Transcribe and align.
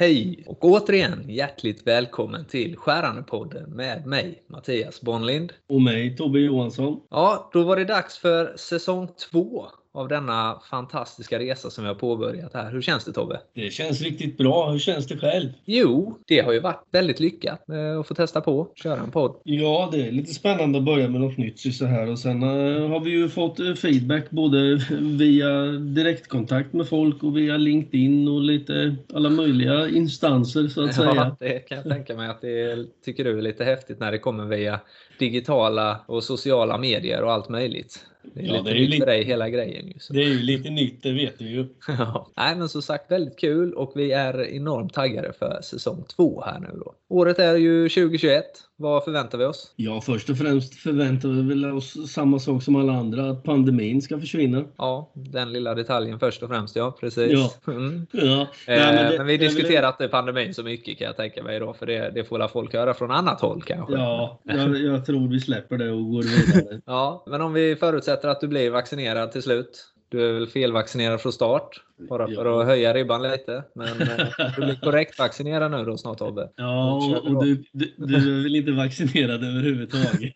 Hej 0.00 0.44
och 0.46 0.64
återigen 0.64 1.24
hjärtligt 1.28 1.86
välkommen 1.86 2.44
till 2.44 2.76
Skärandepodden 2.76 3.70
med 3.70 4.06
mig 4.06 4.42
Mattias 4.46 5.00
Bonlind. 5.00 5.52
Och 5.68 5.82
mig 5.82 6.16
Tobbe 6.16 6.38
Johansson. 6.38 7.00
Ja, 7.10 7.50
då 7.52 7.62
var 7.62 7.76
det 7.76 7.84
dags 7.84 8.18
för 8.18 8.56
säsong 8.56 9.08
två 9.30 9.66
av 9.98 10.08
denna 10.08 10.60
fantastiska 10.70 11.38
resa 11.38 11.70
som 11.70 11.84
vi 11.84 11.88
har 11.88 11.94
påbörjat 11.94 12.54
här. 12.54 12.72
Hur 12.72 12.82
känns 12.82 13.04
det 13.04 13.12
Tobbe? 13.12 13.40
Det 13.54 13.70
känns 13.70 14.02
riktigt 14.02 14.38
bra. 14.38 14.70
Hur 14.70 14.78
känns 14.78 15.06
det 15.06 15.18
själv? 15.18 15.48
Jo, 15.64 16.18
det 16.26 16.40
har 16.40 16.52
ju 16.52 16.60
varit 16.60 16.82
väldigt 16.92 17.20
lyckat 17.20 17.68
eh, 17.68 18.00
att 18.00 18.08
få 18.08 18.14
testa 18.14 18.40
på 18.40 18.68
köra 18.74 19.00
en 19.00 19.10
podd. 19.10 19.34
Ja, 19.44 19.88
det 19.92 20.06
är 20.06 20.12
lite 20.12 20.34
spännande 20.34 20.78
att 20.78 20.84
börja 20.84 21.08
med 21.08 21.20
något 21.20 21.36
nytt 21.36 21.74
så 21.74 21.86
här 21.86 22.10
och 22.10 22.18
sen 22.18 22.42
uh, 22.42 22.88
har 22.88 23.00
vi 23.00 23.10
ju 23.10 23.28
fått 23.28 23.60
uh, 23.60 23.74
feedback 23.74 24.30
både 24.30 24.80
via 25.00 25.62
direktkontakt 25.72 26.72
med 26.72 26.88
folk 26.88 27.22
och 27.22 27.36
via 27.36 27.56
LinkedIn 27.56 28.28
och 28.28 28.40
lite 28.40 28.96
alla 29.14 29.30
möjliga 29.30 29.88
instanser 29.88 30.68
så 30.68 30.84
att 30.84 30.86
ja, 30.96 31.12
säga. 31.12 31.36
det 31.40 31.58
kan 31.58 31.78
jag 31.78 31.88
tänka 31.88 32.16
mig 32.16 32.28
att 32.28 32.40
det 32.40 32.86
tycker 33.04 33.24
du 33.24 33.38
är 33.38 33.42
lite 33.42 33.64
häftigt 33.64 34.00
när 34.00 34.12
det 34.12 34.18
kommer 34.18 34.44
via 34.44 34.80
digitala 35.18 36.00
och 36.06 36.24
sociala 36.24 36.78
medier 36.78 37.22
och 37.22 37.32
allt 37.32 37.48
möjligt. 37.48 38.04
Det 38.22 38.40
är 38.40 38.46
ja, 38.46 38.52
lite 38.52 38.70
det 38.70 38.84
är 38.84 38.88
nytt 38.88 38.98
för 38.98 39.06
dig 39.06 39.24
hela 39.24 39.48
grejen. 39.48 39.86
Ju, 39.86 39.98
så. 39.98 40.12
Det 40.12 40.22
är 40.22 40.28
ju 40.28 40.38
lite 40.38 40.70
nytt, 40.70 41.02
det 41.02 41.12
vet 41.12 41.40
vi 41.40 41.48
ju. 41.48 41.66
ja. 41.88 42.28
Nej, 42.36 42.56
men 42.56 42.68
som 42.68 42.82
sagt 42.82 43.10
väldigt 43.10 43.38
kul 43.38 43.74
och 43.74 43.92
vi 43.94 44.12
är 44.12 44.42
enormt 44.42 44.94
taggade 44.94 45.32
för 45.32 45.60
säsong 45.62 46.04
två 46.16 46.42
här 46.46 46.60
nu 46.60 46.68
då. 46.84 46.94
Året 47.08 47.38
är 47.38 47.54
ju 47.54 47.88
2021. 47.88 48.44
Vad 48.80 49.04
förväntar 49.04 49.38
vi 49.38 49.44
oss? 49.44 49.72
Ja, 49.76 50.00
först 50.00 50.30
och 50.30 50.38
främst 50.38 50.74
förväntar 50.74 51.28
vi 51.28 51.42
väl 51.42 51.64
oss 51.64 52.12
samma 52.12 52.38
sak 52.38 52.62
som 52.62 52.76
alla 52.76 52.92
andra, 52.92 53.30
att 53.30 53.42
pandemin 53.42 54.02
ska 54.02 54.20
försvinna. 54.20 54.64
Ja, 54.76 55.10
den 55.14 55.52
lilla 55.52 55.74
detaljen 55.74 56.18
först 56.18 56.42
och 56.42 56.48
främst, 56.48 56.76
ja 56.76 56.96
precis. 57.00 57.32
Ja. 57.32 57.50
Mm. 57.72 58.06
ja. 58.12 58.40
Eh, 58.40 58.46
Nej, 58.66 58.94
men, 58.94 59.12
det, 59.12 59.18
men, 59.18 59.26
vi 59.26 59.36
diskuterar 59.36 59.88
inte 59.88 60.08
pandemin 60.08 60.54
så 60.54 60.62
mycket 60.62 60.98
kan 60.98 61.06
jag 61.06 61.16
tänka 61.16 61.42
mig 61.42 61.60
då, 61.60 61.74
för 61.74 61.86
det, 61.86 62.10
det 62.14 62.24
får 62.24 62.48
folk 62.48 62.74
höra 62.74 62.94
från 62.94 63.10
annat 63.10 63.40
håll 63.40 63.62
kanske. 63.62 63.94
Ja, 63.94 64.40
jag, 64.42 64.76
jag 64.76 65.06
tror 65.06 65.28
vi 65.28 65.40
släpper 65.40 65.78
det 65.78 65.90
och 65.90 66.10
går 66.10 66.22
vidare. 66.22 66.80
ja, 66.86 67.24
men 67.26 67.40
om 67.40 67.52
vi 67.52 67.76
förutsätter 67.76 68.28
att 68.28 68.40
du 68.40 68.48
blir 68.48 68.70
vaccinerad 68.70 69.32
till 69.32 69.42
slut, 69.42 69.86
du 70.08 70.28
är 70.28 70.32
väl 70.32 70.46
felvaccinerad 70.46 71.20
från 71.20 71.32
start? 71.32 71.82
Bara 72.08 72.26
för 72.26 72.44
ja. 72.44 72.60
att 72.60 72.66
höja 72.66 72.94
ribban 72.94 73.22
lite. 73.22 73.64
Men 73.74 74.00
eh, 74.00 74.26
du 74.56 74.64
blir 74.64 74.80
korrekt 74.80 75.18
vaccinerad 75.18 75.70
nu 75.70 75.84
då 75.84 75.96
snart 75.96 76.18
Tobbe. 76.18 76.50
Ja, 76.56 76.94
och, 76.94 77.26
och 77.26 77.44
du, 77.44 77.64
du, 77.72 77.94
du, 77.96 78.38
är 78.38 78.42
väl 78.42 78.56
inte 78.56 78.72
vaccinerad 78.72 79.44
överhuvudtaget? 79.44 80.34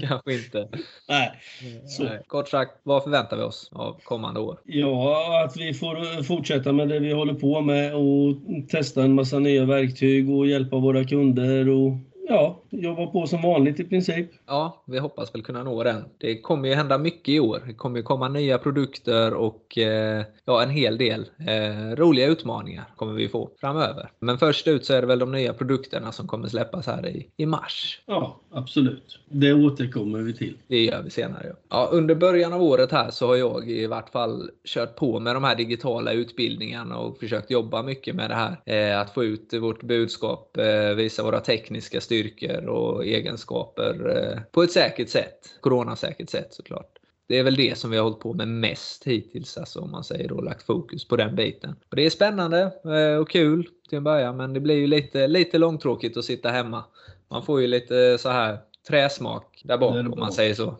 Kanske 0.08 0.34
inte. 0.34 0.68
Nej. 1.08 1.32
Så. 1.86 2.04
Nej. 2.04 2.22
Kort 2.26 2.48
sagt, 2.48 2.70
vad 2.82 3.02
förväntar 3.02 3.36
vi 3.36 3.42
oss 3.42 3.68
av 3.72 4.00
kommande 4.04 4.40
år? 4.40 4.60
Ja, 4.64 5.44
att 5.44 5.56
vi 5.56 5.74
får 5.74 6.22
fortsätta 6.22 6.72
med 6.72 6.88
det 6.88 6.98
vi 6.98 7.12
håller 7.12 7.34
på 7.34 7.60
med 7.60 7.94
och 7.94 8.36
testa 8.68 9.02
en 9.02 9.14
massa 9.14 9.38
nya 9.38 9.64
verktyg 9.64 10.30
och 10.30 10.46
hjälpa 10.46 10.76
våra 10.76 11.04
kunder 11.04 11.68
och 11.68 11.92
ja, 12.30 12.62
jobba 12.70 13.06
på 13.06 13.26
som 13.26 13.42
vanligt 13.42 13.80
i 13.80 13.84
princip. 13.84 14.30
Ja, 14.46 14.82
vi 14.86 14.98
hoppas 14.98 15.34
väl 15.34 15.42
kunna 15.42 15.62
nå 15.62 15.84
den. 15.84 16.04
Det 16.18 16.40
kommer 16.40 16.68
ju 16.68 16.74
hända 16.74 16.98
mycket 16.98 17.28
i 17.28 17.40
år. 17.40 17.62
Det 17.66 17.74
kommer 17.74 17.96
ju 17.96 18.02
komma 18.02 18.28
nya 18.28 18.58
produkter 18.58 19.34
och 19.34 19.78
eh, 19.78 20.24
ja, 20.44 20.62
en 20.62 20.70
hel 20.70 20.98
del 20.98 21.26
eh, 21.38 21.96
roliga 21.96 22.26
utmaningar 22.26 22.84
kommer 22.96 23.12
vi 23.12 23.28
få 23.28 23.50
framöver. 23.60 24.10
Men 24.20 24.38
först 24.38 24.68
ut 24.68 24.84
så 24.84 24.94
är 24.94 25.00
det 25.00 25.06
väl 25.06 25.18
de 25.18 25.32
nya 25.32 25.52
produkterna 25.52 26.12
som 26.12 26.26
kommer 26.26 26.48
släppas 26.48 26.86
här 26.86 27.06
i, 27.06 27.26
i 27.36 27.46
mars. 27.46 28.02
Ja, 28.06 28.40
absolut. 28.50 29.18
Det 29.28 29.52
återkommer 29.52 30.18
vi 30.18 30.32
till. 30.32 30.56
Det 30.68 30.84
gör 30.84 31.02
vi 31.02 31.10
senare. 31.10 31.46
Ja. 31.46 31.54
ja. 31.70 31.88
under 31.92 32.14
början 32.14 32.52
av 32.52 32.62
året 32.62 32.92
här 32.92 33.10
så 33.10 33.26
har 33.26 33.36
jag 33.36 33.70
i 33.70 33.86
vart 33.86 34.10
fall 34.10 34.50
kört 34.64 34.96
på 34.96 35.20
med 35.20 35.36
de 35.36 35.44
här 35.44 35.56
digitala 35.56 36.12
utbildningarna 36.12 36.98
och 36.98 37.18
försökt 37.18 37.50
jobba 37.50 37.82
mycket 37.82 38.14
med 38.14 38.30
det 38.30 38.34
här. 38.34 38.56
Eh, 38.66 39.00
att 39.00 39.14
få 39.14 39.24
ut 39.24 39.54
vårt 39.54 39.82
budskap, 39.82 40.56
eh, 40.56 40.94
visa 40.94 41.22
våra 41.22 41.40
tekniska 41.40 42.00
styrkor 42.00 42.19
och 42.68 43.06
egenskaper 43.06 44.16
eh, 44.16 44.42
på 44.52 44.62
ett 44.62 44.72
säkert 44.72 45.08
sätt. 45.08 45.38
Coronasäkert 45.60 46.30
sätt 46.30 46.54
såklart. 46.54 47.00
Det 47.28 47.38
är 47.38 47.42
väl 47.42 47.56
det 47.56 47.78
som 47.78 47.90
vi 47.90 47.96
har 47.96 48.04
hållit 48.04 48.20
på 48.20 48.34
med 48.34 48.48
mest 48.48 49.06
hittills, 49.06 49.56
alltså 49.58 49.80
om 49.80 49.90
man 49.90 50.04
säger 50.04 50.28
då, 50.28 50.40
lagt 50.40 50.62
fokus 50.62 51.08
på 51.08 51.16
den 51.16 51.34
biten. 51.34 51.74
Och 51.90 51.96
det 51.96 52.06
är 52.06 52.10
spännande 52.10 52.72
eh, 52.84 53.20
och 53.20 53.30
kul 53.30 53.68
till 53.88 53.98
en 53.98 54.04
början, 54.04 54.36
men 54.36 54.52
det 54.52 54.60
blir 54.60 54.74
ju 54.74 54.86
lite, 54.86 55.26
lite 55.26 55.58
långtråkigt 55.58 56.16
att 56.16 56.24
sitta 56.24 56.48
hemma. 56.48 56.84
Man 57.28 57.42
får 57.42 57.60
ju 57.60 57.66
lite 57.66 58.18
så 58.18 58.28
här 58.28 58.58
träsmak 58.88 59.60
där 59.64 59.78
bak 59.78 59.94
om 59.94 60.18
man 60.18 60.32
säger 60.32 60.54
så. 60.54 60.76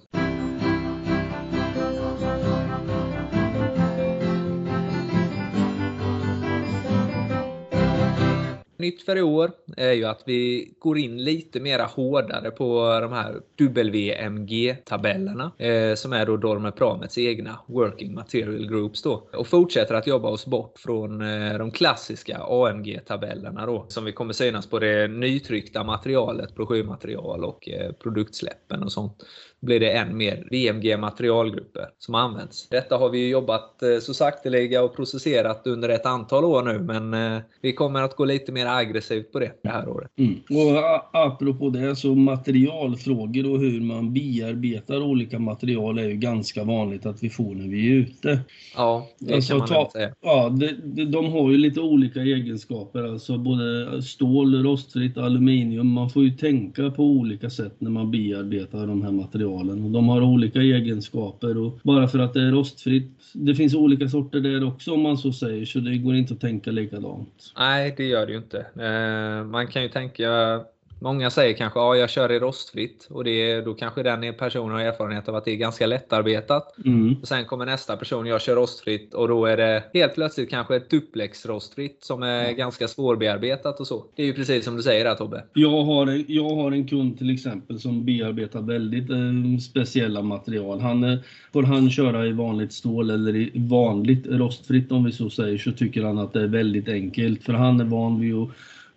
Nytt 8.76 9.02
för 9.02 9.16
i 9.16 9.22
år 9.22 9.50
är 9.80 9.92
ju 9.92 10.04
att 10.04 10.22
vi 10.26 10.72
går 10.78 10.98
in 10.98 11.24
lite 11.24 11.60
mera 11.60 11.84
hårdare 11.84 12.50
på 12.50 12.98
de 13.00 13.12
här 13.12 13.41
WMG-tabellerna 13.58 15.52
eh, 15.58 15.94
som 15.94 16.12
är 16.12 16.26
då 16.26 16.36
Dormer 16.36 16.70
Pramets 16.70 17.18
egna 17.18 17.58
Working 17.66 18.14
Material 18.14 18.66
Groups 18.68 19.02
då 19.02 19.28
och 19.32 19.46
fortsätter 19.46 19.94
att 19.94 20.06
jobba 20.06 20.28
oss 20.28 20.46
bort 20.46 20.78
från 20.78 21.20
eh, 21.20 21.58
de 21.58 21.70
klassiska 21.70 22.38
AMG-tabellerna 22.38 23.66
då 23.66 23.84
som 23.88 24.04
vi 24.04 24.12
kommer 24.12 24.32
synas 24.32 24.66
på 24.66 24.78
det 24.78 25.08
nytryckta 25.08 25.84
materialet, 25.84 26.54
broschyrmaterial 26.54 27.44
och 27.44 27.68
eh, 27.68 27.92
produktsläppen 27.92 28.82
och 28.82 28.92
sånt 28.92 29.24
blir 29.60 29.81
det 29.81 29.91
än 29.91 30.16
mer 30.16 30.48
VMG 30.50 30.97
materialgrupper 30.97 31.88
som 31.98 32.15
används. 32.15 32.69
Detta 32.69 32.97
har 32.97 33.10
vi 33.10 33.28
jobbat 33.28 33.82
eh, 33.82 33.98
så 34.00 34.15
sakteliga 34.15 34.82
och 34.82 34.97
processerat 34.97 35.66
under 35.66 35.88
ett 35.88 36.06
antal 36.06 36.44
år 36.44 36.62
nu 36.62 36.78
men 36.78 37.15
eh, 37.15 37.43
vi 37.62 37.72
kommer 37.72 38.03
att 38.03 38.16
gå 38.16 38.25
lite 38.25 38.53
mer 38.53 38.66
aggressivt 38.66 39.32
på 39.32 39.38
det 39.38 39.53
det 39.62 39.69
här 39.69 39.88
året. 39.88 40.10
Mm. 40.16 40.34
Och 40.50 40.81
apropå 41.12 41.71
det 41.71 41.97
så 41.97 42.15
materialfrågor 42.15 43.50
och 43.50 43.59
hur 43.59 43.81
man 43.81 44.15
bearbetar 44.15 45.03
olika 45.03 45.38
material 45.38 45.98
är 45.98 46.09
ju 46.09 46.16
ganska 46.16 46.65
vanligt 46.65 47.06
att 47.06 47.22
vi 47.22 47.31
får 47.31 47.54
när 47.54 47.69
vi 47.69 47.88
är 47.88 47.94
ute. 47.94 48.41
Ja, 48.77 49.09
det 49.19 49.34
alltså, 49.34 49.53
kan 49.53 49.59
man 49.59 49.69
ta, 49.69 49.91
säga. 49.92 50.15
Ja, 50.21 50.48
det, 50.48 50.77
det, 50.84 51.04
de 51.04 51.32
har 51.32 51.50
ju 51.50 51.56
lite 51.56 51.81
olika 51.81 52.21
egenskaper, 52.21 53.03
alltså 53.03 53.38
både 53.38 54.03
stål, 54.03 54.62
rostfritt, 54.62 55.19
aluminium. 55.19 55.92
Man 55.92 56.10
får 56.10 56.25
ju 56.25 56.31
tänka 56.31 56.91
på 56.91 57.04
olika 57.04 57.50
sätt 57.50 57.75
när 57.78 57.91
man 57.91 58.10
bearbetar 58.10 58.87
de 58.87 59.03
här 59.03 59.12
materialen. 59.12 59.49
Och 59.84 59.90
de 59.90 60.08
har 60.08 60.22
olika 60.22 60.58
egenskaper 60.60 61.58
och 61.58 61.78
bara 61.82 62.08
för 62.08 62.18
att 62.18 62.34
det 62.34 62.40
är 62.40 62.50
rostfritt, 62.50 63.10
det 63.32 63.54
finns 63.54 63.74
olika 63.74 64.08
sorter 64.08 64.40
där 64.40 64.68
också 64.68 64.92
om 64.94 65.00
man 65.00 65.18
så 65.18 65.32
säger, 65.32 65.64
så 65.66 65.78
det 65.78 65.96
går 65.96 66.14
inte 66.14 66.34
att 66.34 66.40
tänka 66.40 66.70
likadant. 66.70 67.52
Nej, 67.58 67.94
det 67.96 68.04
gör 68.04 68.26
det 68.26 68.32
ju 68.32 68.38
inte. 68.38 68.58
Eh, 68.58 69.44
man 69.44 69.66
kan 69.66 69.82
ju 69.82 69.88
tänka 69.88 70.60
Många 71.02 71.30
säger 71.30 71.54
kanske 71.54 71.80
att 71.80 71.84
ja, 71.84 71.96
jag 71.96 72.10
kör 72.10 72.32
i 72.32 72.38
rostfritt 72.38 73.06
och 73.10 73.24
det, 73.24 73.60
då 73.60 73.74
kanske 73.74 74.02
den 74.02 74.34
personen 74.34 74.72
har 74.72 74.80
erfarenhet 74.80 75.28
av 75.28 75.34
att 75.34 75.44
det 75.44 75.50
är 75.50 75.56
ganska 75.56 75.86
lättarbetat. 75.86 76.78
Mm. 76.84 77.16
Och 77.22 77.28
sen 77.28 77.44
kommer 77.44 77.66
nästa 77.66 77.96
person, 77.96 78.26
jag 78.26 78.40
kör 78.40 78.56
rostfritt 78.56 79.14
och 79.14 79.28
då 79.28 79.46
är 79.46 79.56
det 79.56 79.84
helt 79.94 80.14
plötsligt 80.14 80.50
kanske 80.50 80.76
ett 80.76 80.90
duplex 80.90 81.46
rostfritt 81.46 81.98
som 82.04 82.22
är 82.22 82.44
mm. 82.44 82.56
ganska 82.56 82.88
svårbearbetat 82.88 83.80
och 83.80 83.86
så. 83.86 84.04
Det 84.16 84.22
är 84.22 84.26
ju 84.26 84.34
precis 84.34 84.64
som 84.64 84.76
du 84.76 84.82
säger 84.82 85.04
där 85.04 85.14
Tobbe. 85.14 85.44
Jag 85.52 85.84
har, 85.84 86.06
en, 86.06 86.24
jag 86.28 86.54
har 86.54 86.72
en 86.72 86.88
kund 86.88 87.18
till 87.18 87.34
exempel 87.34 87.80
som 87.80 88.04
bearbetar 88.04 88.60
väldigt 88.60 89.10
eh, 89.10 89.60
speciella 89.60 90.22
material. 90.22 90.80
Han, 90.80 91.04
eh, 91.04 91.18
får 91.53 91.62
han 91.62 91.91
köra 91.91 92.26
i 92.26 92.32
vanligt 92.32 92.72
stål 92.72 93.10
eller 93.10 93.36
i 93.36 93.53
vanligt 93.54 94.26
rostfritt 94.26 94.92
om 94.92 95.04
vi 95.04 95.12
så 95.12 95.30
säger 95.30 95.58
så 95.58 95.72
tycker 95.72 96.03
han 96.03 96.18
att 96.18 96.32
det 96.32 96.42
är 96.42 96.46
väldigt 96.46 96.88
enkelt 96.88 97.42
för 97.42 97.53
han 97.53 97.80
är 97.80 97.84
van 97.84 98.20
vid 98.20 98.34
att 98.34 98.48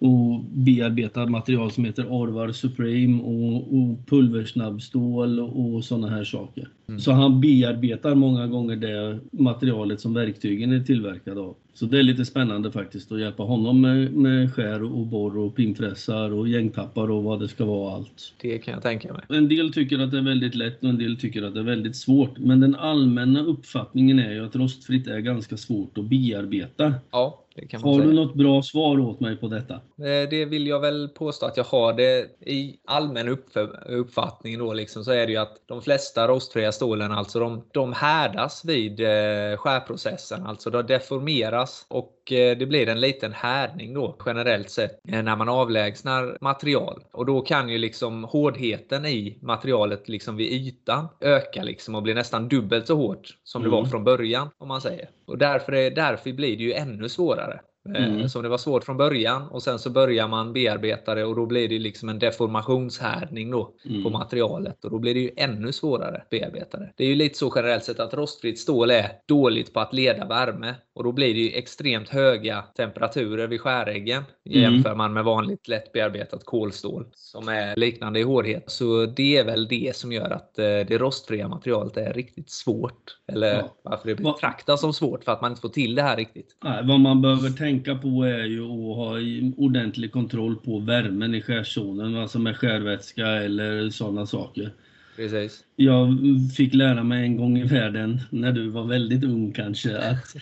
och 0.03 0.43
bearbetad 0.43 1.25
material 1.25 1.71
som 1.71 1.85
heter 1.85 2.05
Orvar 2.05 2.51
Supreme 2.51 3.21
och, 3.21 3.57
och 3.57 4.07
pulversnabbstål 4.07 5.39
och, 5.39 5.75
och 5.75 5.83
sådana 5.83 6.07
här 6.07 6.23
saker. 6.23 6.67
Mm. 6.87 6.99
Så 6.99 7.11
han 7.11 7.41
bearbetar 7.41 8.15
många 8.15 8.47
gånger 8.47 8.75
det 8.75 9.19
materialet 9.31 10.01
som 10.01 10.13
verktygen 10.13 10.71
är 10.71 10.79
tillverkade 10.79 11.41
av. 11.41 11.55
Så 11.73 11.85
det 11.85 11.99
är 11.99 12.03
lite 12.03 12.25
spännande 12.25 12.71
faktiskt 12.71 13.11
att 13.11 13.19
hjälpa 13.19 13.43
honom 13.43 13.81
med, 13.81 14.13
med 14.13 14.53
skär 14.53 14.83
och 14.83 15.07
borr 15.07 15.37
och 15.37 15.55
pinpressar 15.55 16.33
och 16.33 16.47
gängtappar 16.47 17.11
och 17.11 17.23
vad 17.23 17.39
det 17.39 17.47
ska 17.47 17.65
vara 17.65 17.95
allt. 17.95 18.33
Det 18.41 18.57
kan 18.57 18.73
jag 18.73 18.83
tänka 18.83 19.13
mig. 19.13 19.21
En 19.29 19.49
del 19.49 19.73
tycker 19.73 19.99
att 19.99 20.11
det 20.11 20.17
är 20.17 20.21
väldigt 20.21 20.55
lätt 20.55 20.83
och 20.83 20.89
en 20.89 20.97
del 20.97 21.17
tycker 21.17 21.43
att 21.43 21.53
det 21.53 21.59
är 21.59 21.63
väldigt 21.63 21.95
svårt. 21.95 22.37
Men 22.37 22.59
den 22.59 22.75
allmänna 22.75 23.43
uppfattningen 23.43 24.19
är 24.19 24.33
ju 24.33 24.45
att 24.45 24.55
rostfritt 24.55 25.07
är 25.07 25.19
ganska 25.19 25.57
svårt 25.57 25.97
att 25.97 26.05
bearbeta. 26.05 26.93
Ja, 27.11 27.42
har 27.83 28.01
du 28.01 28.13
något 28.13 28.35
bra 28.35 28.61
svar 28.61 28.99
åt 28.99 29.19
mig 29.19 29.37
på 29.37 29.47
detta? 29.47 29.73
Eh, 29.73 30.29
det 30.29 30.45
vill 30.45 30.67
jag 30.67 30.79
väl 30.79 31.09
påstå 31.09 31.45
att 31.45 31.57
jag 31.57 31.63
har. 31.63 31.93
Det 31.93 32.41
I 32.41 32.77
allmän 32.85 33.37
uppfattning 33.85 34.59
då 34.59 34.73
liksom 34.73 35.03
så 35.03 35.11
är 35.11 35.25
det 35.25 35.31
ju 35.31 35.37
att 35.37 35.57
de 35.65 35.81
flesta 35.81 36.27
rostfria 36.27 36.71
stålen 36.71 37.11
alltså 37.11 37.39
de, 37.39 37.63
de 37.71 37.93
härdas 37.93 38.65
vid 38.65 38.99
eh, 38.99 39.57
skärprocessen. 39.57 40.45
Alltså 40.45 40.69
de 40.69 40.85
deformeras 40.85 41.85
och 41.89 42.31
eh, 42.31 42.57
det 42.57 42.65
blir 42.65 42.89
en 42.89 42.99
liten 42.99 43.33
härdning 43.33 43.93
då 43.93 44.17
generellt 44.25 44.69
sett 44.69 44.99
när 45.03 45.35
man 45.35 45.49
avlägsnar 45.49 46.37
material. 46.41 47.03
Och 47.11 47.25
då 47.25 47.41
kan 47.41 47.69
ju 47.69 47.77
liksom 47.77 48.23
hårdheten 48.23 49.05
i 49.05 49.37
materialet 49.41 50.09
liksom 50.09 50.35
vid 50.35 50.51
ytan 50.51 51.07
öka 51.19 51.63
liksom 51.63 51.95
och 51.95 52.03
bli 52.03 52.13
nästan 52.13 52.47
dubbelt 52.47 52.87
så 52.87 52.95
hårt 52.95 53.37
som 53.43 53.61
mm. 53.61 53.69
det 53.69 53.71
var 53.71 53.79
mm. 53.79 53.91
från 53.91 54.03
början 54.03 54.49
om 54.57 54.67
man 54.67 54.81
säger. 54.81 55.09
Och 55.25 55.37
därför, 55.37 55.71
är, 55.73 55.91
därför 55.91 56.33
blir 56.33 56.57
det 56.57 56.63
ju 56.63 56.73
ännu 56.73 57.09
svårare. 57.09 57.61
Mm. 57.89 58.29
Så 58.29 58.41
det 58.41 58.49
var 58.49 58.57
svårt 58.57 58.83
från 58.83 58.97
början 58.97 59.47
och 59.47 59.63
sen 59.63 59.79
så 59.79 59.89
börjar 59.89 60.27
man 60.27 60.53
bearbeta 60.53 61.15
det 61.15 61.25
och 61.25 61.35
då 61.35 61.45
blir 61.45 61.69
det 61.69 61.79
liksom 61.79 62.09
en 62.09 62.19
deformationshärdning 62.19 63.51
då 63.51 63.73
mm. 63.85 64.03
på 64.03 64.09
materialet 64.09 64.85
och 64.85 64.91
då 64.91 64.99
blir 64.99 65.13
det 65.13 65.19
ju 65.19 65.31
ännu 65.37 65.71
svårare 65.71 66.17
att 66.17 66.29
bearbeta 66.29 66.77
det. 66.77 66.93
Det 66.95 67.03
är 67.03 67.07
ju 67.07 67.15
lite 67.15 67.37
så 67.37 67.53
generellt 67.55 67.83
sett 67.83 67.99
att 67.99 68.13
rostfritt 68.13 68.59
stål 68.59 68.91
är 68.91 69.11
dåligt 69.27 69.73
på 69.73 69.79
att 69.79 69.93
leda 69.93 70.25
värme 70.25 70.75
och 70.95 71.03
då 71.03 71.11
blir 71.11 71.33
det 71.33 71.39
ju 71.39 71.51
extremt 71.57 72.09
höga 72.09 72.63
temperaturer 72.77 73.47
vid 73.47 73.61
skäräggen. 73.61 74.23
Mm. 74.49 74.61
Jämför 74.61 74.95
man 74.95 75.13
med 75.13 75.23
vanligt 75.23 75.67
lätt 75.67 75.91
bearbetat 75.91 76.45
kolstål 76.45 77.05
som 77.13 77.47
är 77.47 77.75
liknande 77.75 78.19
i 78.19 78.23
hårdhet. 78.23 78.63
Så 78.67 79.05
det 79.05 79.37
är 79.37 79.45
väl 79.45 79.67
det 79.67 79.95
som 79.95 80.11
gör 80.11 80.29
att 80.29 80.59
eh, 80.59 80.65
det 80.65 80.97
rostfria 80.97 81.47
materialet 81.47 81.97
är 81.97 82.13
riktigt 82.13 82.51
svårt. 82.51 83.17
Eller 83.27 83.55
ja. 83.55 83.75
varför 83.83 84.07
det 84.07 84.15
betraktas 84.15 84.81
som 84.81 84.93
svårt 84.93 85.23
för 85.23 85.31
att 85.31 85.41
man 85.41 85.51
inte 85.51 85.61
får 85.61 85.69
till 85.69 85.95
det 85.95 86.01
här 86.01 86.17
riktigt. 86.17 86.57
Nej, 86.63 86.81
vad 86.83 86.99
man 86.99 87.21
behöver 87.21 87.49
tänka 87.49 87.72
på 87.79 88.23
är 88.23 88.43
ju 88.43 88.61
att 88.61 88.95
ha 88.95 89.17
ordentlig 89.57 90.11
kontroll 90.11 90.55
på 90.55 90.79
värmen 90.79 91.35
i 91.35 91.41
skärzonen, 91.41 92.15
alltså 92.15 92.39
med 92.39 92.57
skärvätska 92.57 93.27
eller 93.27 93.89
sådana 93.89 94.25
saker. 94.25 94.71
Precis. 95.15 95.63
Jag 95.75 96.17
fick 96.57 96.73
lära 96.73 97.03
mig 97.03 97.23
en 97.23 97.37
gång 97.37 97.57
i 97.57 97.63
världen, 97.63 98.19
när 98.29 98.51
du 98.51 98.67
var 98.67 98.83
väldigt 98.83 99.23
ung 99.23 99.51
kanske, 99.51 99.97
att 99.97 100.35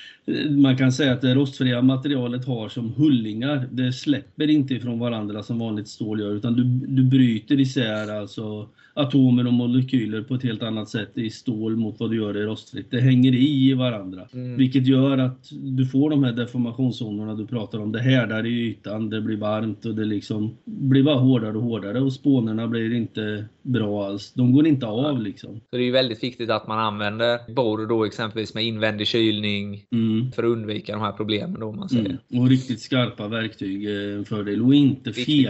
man 0.50 0.78
kan 0.78 0.92
säga 0.92 1.14
att 1.14 1.22
det 1.22 1.36
rostfria 1.36 1.82
materialet 1.82 2.46
har 2.46 2.70
som 2.70 2.94
hullingar. 2.94 3.68
Det 3.72 3.94
släpper 3.94 4.50
inte 4.50 4.74
ifrån 4.74 5.00
varandra 5.00 5.44
som 5.44 5.60
vanligt 5.60 5.88
stål 5.88 6.20
gör, 6.20 6.36
utan 6.36 6.56
du, 6.56 6.64
du 6.88 7.04
bryter 7.04 7.60
isär 7.60 8.08
alltså 8.08 8.70
atomer 9.02 9.48
och 9.48 9.54
molekyler 9.54 10.22
på 10.22 10.36
ett 10.36 10.44
helt 10.44 10.64
annat 10.64 10.90
sätt 10.90 11.18
i 11.18 11.30
stål 11.30 11.76
mot 11.76 12.00
vad 12.00 12.12
du 12.12 12.18
gör 12.18 12.38
i 12.38 12.44
rostfritt. 12.44 12.92
Det 12.92 13.00
hänger 13.00 13.34
i 13.34 13.74
varandra, 13.74 14.28
mm. 14.34 14.58
vilket 14.58 14.88
gör 14.88 15.18
att 15.18 15.50
du 15.52 15.86
får 15.86 16.10
de 16.10 16.24
här 16.24 16.32
deformationszonerna 16.32 17.36
du 17.36 17.48
pratar 17.48 17.80
om. 17.80 17.92
Det 17.92 18.02
härdar 18.02 18.46
i 18.46 18.50
ytan, 18.50 19.10
det 19.10 19.22
blir 19.22 19.38
varmt 19.38 19.86
och 19.86 19.96
det 19.96 20.06
liksom 20.06 20.58
blir 20.66 21.04
bara 21.04 21.20
hårdare 21.20 21.58
och 21.58 21.64
hårdare 21.64 22.02
och 22.02 22.14
spånerna 22.14 22.68
blir 22.68 22.94
inte 22.94 23.46
bra 23.62 24.06
alls. 24.06 24.34
De 24.34 24.54
går 24.54 24.68
inte 24.68 24.86
av 24.86 25.22
liksom. 25.22 25.56
Så 25.56 25.78
det 25.78 25.78
är 25.78 25.86
ju 25.86 25.92
väldigt 25.92 26.24
viktigt 26.24 26.50
att 26.50 26.68
man 26.68 26.80
använder 26.80 27.54
borr 27.54 27.88
då 27.88 28.06
exempelvis 28.06 28.54
med 28.54 28.66
invändig 28.66 29.08
kylning 29.08 29.86
mm. 29.92 30.32
för 30.32 30.44
att 30.44 30.50
undvika 30.50 30.94
de 30.94 31.02
här 31.02 31.12
problemen 31.12 31.60
då 31.60 31.72
man 31.72 31.90
säger. 31.90 32.18
Mm. 32.30 32.44
Och 32.44 32.50
riktigt 32.50 32.82
skarpa 32.82 33.28
verktyg 33.28 33.86
är 33.86 34.18
en 34.18 34.26
fördel 34.26 34.62
och 34.62 34.76
inte, 34.76 35.14
feg, 35.14 35.48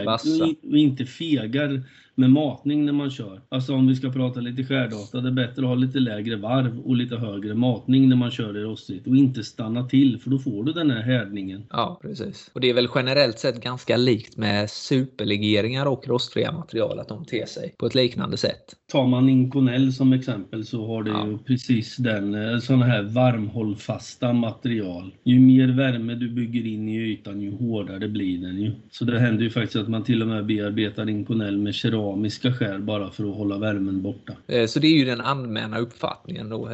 och 0.71 0.77
inte 0.77 1.05
fegar 1.05 1.83
med 2.21 2.31
matning 2.31 2.85
när 2.85 2.93
man 2.93 3.09
kör. 3.09 3.41
Alltså 3.49 3.73
om 3.73 3.87
vi 3.87 3.95
ska 3.95 4.09
prata 4.09 4.39
lite 4.39 4.63
skärdata, 4.63 5.21
det 5.21 5.29
är 5.29 5.31
bättre 5.31 5.61
att 5.61 5.67
ha 5.67 5.75
lite 5.75 5.99
lägre 5.99 6.35
varv 6.35 6.79
och 6.79 6.95
lite 6.95 7.15
högre 7.15 7.53
matning 7.53 8.09
när 8.09 8.15
man 8.15 8.31
kör 8.31 8.57
i 8.57 8.61
rostigt 8.63 9.07
och 9.07 9.15
inte 9.15 9.43
stanna 9.43 9.87
till 9.87 10.19
för 10.19 10.29
då 10.29 10.39
får 10.39 10.63
du 10.63 10.73
den 10.73 10.91
här 10.91 11.01
härdningen. 11.01 11.63
Ja, 11.69 11.99
precis. 12.01 12.51
Och 12.53 12.61
det 12.61 12.69
är 12.69 12.73
väl 12.73 12.87
generellt 12.95 13.39
sett 13.39 13.63
ganska 13.63 13.97
likt 13.97 14.37
med 14.37 14.69
superlegeringar 14.69 15.85
och 15.85 16.07
rostfria 16.07 16.51
material 16.51 16.99
att 16.99 17.07
de 17.07 17.25
ter 17.25 17.45
sig 17.45 17.75
på 17.77 17.85
ett 17.85 17.95
liknande 17.95 18.37
sätt. 18.37 18.75
Tar 18.91 19.07
man 19.07 19.29
Inconel 19.29 19.93
som 19.93 20.13
exempel 20.13 20.65
så 20.65 20.87
har 20.87 21.03
det 21.03 21.11
ja. 21.11 21.27
ju 21.27 21.37
precis 21.37 21.97
den 21.97 22.33
eh, 22.33 22.59
sådana 22.59 22.85
här 22.85 23.03
varmhållfasta 23.03 24.33
material. 24.33 25.15
Ju 25.23 25.39
mer 25.39 25.67
värme 25.67 26.15
du 26.15 26.29
bygger 26.29 26.65
in 26.65 26.89
i 26.89 26.97
ytan 26.97 27.41
ju 27.41 27.57
hårdare 27.57 28.07
blir 28.07 28.37
den 28.37 28.61
ju. 28.61 28.71
Så 28.91 29.05
det 29.05 29.19
händer 29.19 29.43
ju 29.43 29.49
faktiskt 29.49 29.75
att 29.75 29.89
man 29.89 30.03
till 30.03 30.21
och 30.21 30.27
med 30.27 30.45
bearbetar 30.45 31.09
Inconel 31.09 31.57
med 31.57 31.75
keram 31.75 32.10
keramiska 32.11 32.53
skär 32.53 32.79
bara 32.79 33.11
för 33.11 33.29
att 33.29 33.35
hålla 33.35 33.57
värmen 33.57 34.01
borta. 34.01 34.33
Eh, 34.47 34.65
så 34.65 34.79
det 34.79 34.87
är 34.87 34.97
ju 34.97 35.05
den 35.05 35.21
allmänna 35.21 35.79
uppfattningen 35.79 36.49
då, 36.49 36.69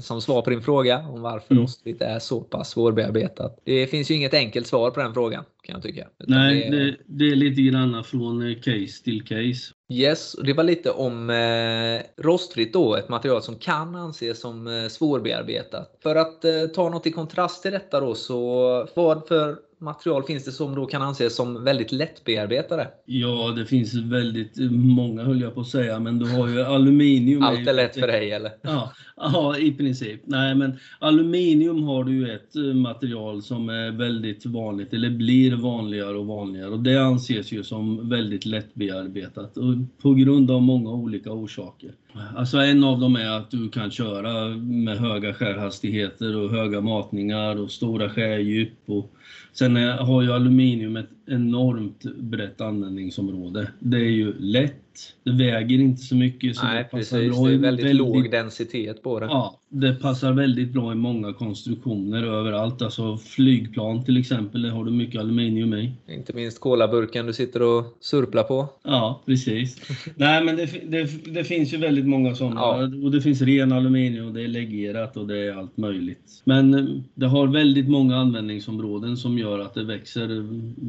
som 0.00 0.20
svar 0.20 0.42
på 0.42 0.50
din 0.50 0.62
fråga 0.62 0.98
om 0.98 1.22
varför 1.22 1.54
mm. 1.54 1.62
rostfritt 1.62 2.02
är 2.02 2.18
så 2.18 2.40
pass 2.40 2.70
svårbearbetat. 2.70 3.60
Det 3.64 3.86
finns 3.86 4.10
ju 4.10 4.14
inget 4.14 4.34
enkelt 4.34 4.66
svar 4.66 4.90
på 4.90 5.00
den 5.00 5.14
frågan 5.14 5.44
kan 5.62 5.74
jag 5.74 5.82
tycka. 5.82 6.08
Nej, 6.26 6.70
det 6.70 6.76
är... 6.76 6.80
Det, 6.80 6.96
det 7.06 7.24
är 7.24 7.36
lite 7.36 7.62
grann 7.62 8.04
från 8.04 8.50
eh, 8.50 8.54
case 8.54 9.04
till 9.04 9.22
case. 9.22 9.72
Yes, 9.92 10.36
det 10.44 10.52
var 10.52 10.64
lite 10.64 10.90
om 10.90 11.30
eh, 11.30 12.24
rostfritt 12.24 12.72
då, 12.72 12.96
ett 12.96 13.08
material 13.08 13.42
som 13.42 13.54
kan 13.58 13.96
anses 13.96 14.40
som 14.40 14.66
eh, 14.66 14.88
svårbearbetat. 14.88 15.98
För 16.02 16.16
att 16.16 16.44
eh, 16.44 16.66
ta 16.74 16.88
något 16.88 17.06
i 17.06 17.10
kontrast 17.10 17.62
till 17.62 17.72
detta 17.72 18.00
då, 18.00 18.14
så 18.14 18.88
vad 18.94 19.28
för 19.28 19.56
material 19.82 20.22
finns 20.22 20.44
det 20.44 20.52
som 20.52 20.74
då 20.74 20.86
kan 20.86 21.02
anses 21.02 21.36
som 21.36 21.64
väldigt 21.64 21.92
lättbearbetade? 21.92 22.88
Ja, 23.04 23.54
det 23.56 23.66
finns 23.66 23.94
väldigt 23.94 24.56
många 24.70 25.24
höll 25.24 25.40
jag 25.40 25.54
på 25.54 25.60
att 25.60 25.68
säga, 25.68 25.98
men 25.98 26.18
du 26.18 26.30
har 26.30 26.48
ju 26.48 26.62
aluminium. 26.62 27.42
Allt 27.42 27.68
är 27.68 27.72
lätt 27.72 27.94
för 27.94 28.06
dig 28.06 28.30
eller? 28.30 28.52
Ja, 28.62 28.92
ja, 29.16 29.58
i 29.58 29.72
princip. 29.72 30.20
Nej, 30.24 30.54
men 30.54 30.78
aluminium 30.98 31.82
har 31.82 32.04
du 32.04 32.34
ett 32.34 32.56
eh, 32.56 32.62
material 32.62 33.42
som 33.42 33.68
är 33.68 33.90
väldigt 33.90 34.46
vanligt, 34.46 34.92
eller 34.92 35.10
blir 35.10 35.56
vanligare 35.56 36.18
och 36.18 36.26
vanligare 36.26 36.68
och 36.68 36.80
det 36.80 36.96
anses 36.96 37.52
ju 37.52 37.64
som 37.64 38.08
väldigt 38.08 38.46
lättbearbetat 38.46 39.56
och 39.56 39.74
på 40.02 40.14
grund 40.14 40.50
av 40.50 40.62
många 40.62 40.90
olika 40.90 41.32
orsaker. 41.32 41.94
Alltså 42.36 42.58
en 42.58 42.84
av 42.84 43.00
dem 43.00 43.16
är 43.16 43.30
att 43.30 43.50
du 43.50 43.68
kan 43.68 43.90
köra 43.90 44.48
med 44.56 44.98
höga 44.98 45.34
skärhastigheter 45.34 46.36
och 46.36 46.50
höga 46.50 46.80
matningar 46.80 47.60
och 47.60 47.70
stora 47.70 48.10
skärdjup. 48.10 48.72
Och 48.86 49.12
sen 49.52 49.76
har 49.76 50.22
ju 50.22 50.32
aluminiumet 50.32 51.08
enormt 51.26 52.02
brett 52.02 52.60
användningsområde. 52.60 53.68
Det 53.78 53.96
är 53.96 54.10
ju 54.10 54.34
lätt, 54.38 55.14
det 55.22 55.32
väger 55.32 55.78
inte 55.78 56.02
så 56.02 56.14
mycket. 56.14 56.56
Så 56.56 56.66
Nej, 56.66 56.78
det 56.78 56.84
passar 56.84 57.18
precis. 57.18 57.36
Bra 57.36 57.46
det 57.46 57.54
är 57.54 57.58
väldigt, 57.58 57.86
väldigt 57.86 57.96
låg 57.96 58.30
densitet 58.30 59.02
på 59.02 59.20
det. 59.20 59.26
Ja, 59.26 59.58
det 59.68 59.94
passar 59.94 60.32
väldigt 60.32 60.72
bra 60.72 60.92
i 60.92 60.94
många 60.94 61.32
konstruktioner 61.32 62.22
överallt. 62.22 62.82
Alltså 62.82 63.16
flygplan 63.16 64.04
till 64.04 64.16
exempel, 64.16 64.62
det 64.62 64.70
har 64.70 64.84
du 64.84 64.90
mycket 64.90 65.20
aluminium 65.20 65.74
i. 65.74 65.92
Inte 66.08 66.32
minst 66.32 66.60
kolaburken 66.60 67.26
du 67.26 67.32
sitter 67.32 67.62
och 67.62 67.96
surplar 68.00 68.42
på. 68.42 68.68
Ja, 68.82 69.22
precis. 69.26 69.76
Nej, 70.16 70.44
men 70.44 70.56
det, 70.56 70.66
det, 70.90 71.32
det, 71.34 71.44
finns 71.44 71.72
ju 71.72 71.76
väldigt 71.76 72.06
många 72.06 72.34
sådana. 72.34 72.60
Ja. 72.60 73.04
Och 73.04 73.10
det 73.10 73.20
finns 73.20 73.42
ren 73.42 73.72
aluminium, 73.72 74.34
det 74.34 74.42
är 74.42 74.48
legerat 74.48 75.16
och 75.16 75.26
det 75.26 75.38
är 75.38 75.58
allt 75.58 75.76
möjligt. 75.76 76.42
Men 76.44 76.74
eh, 76.74 76.84
det 77.14 77.26
har 77.26 77.46
väldigt 77.46 77.88
många 77.88 78.16
användningsområden 78.16 79.16
som 79.16 79.38
gör 79.38 79.58
att 79.58 79.74
det 79.74 79.84
växer 79.84 80.28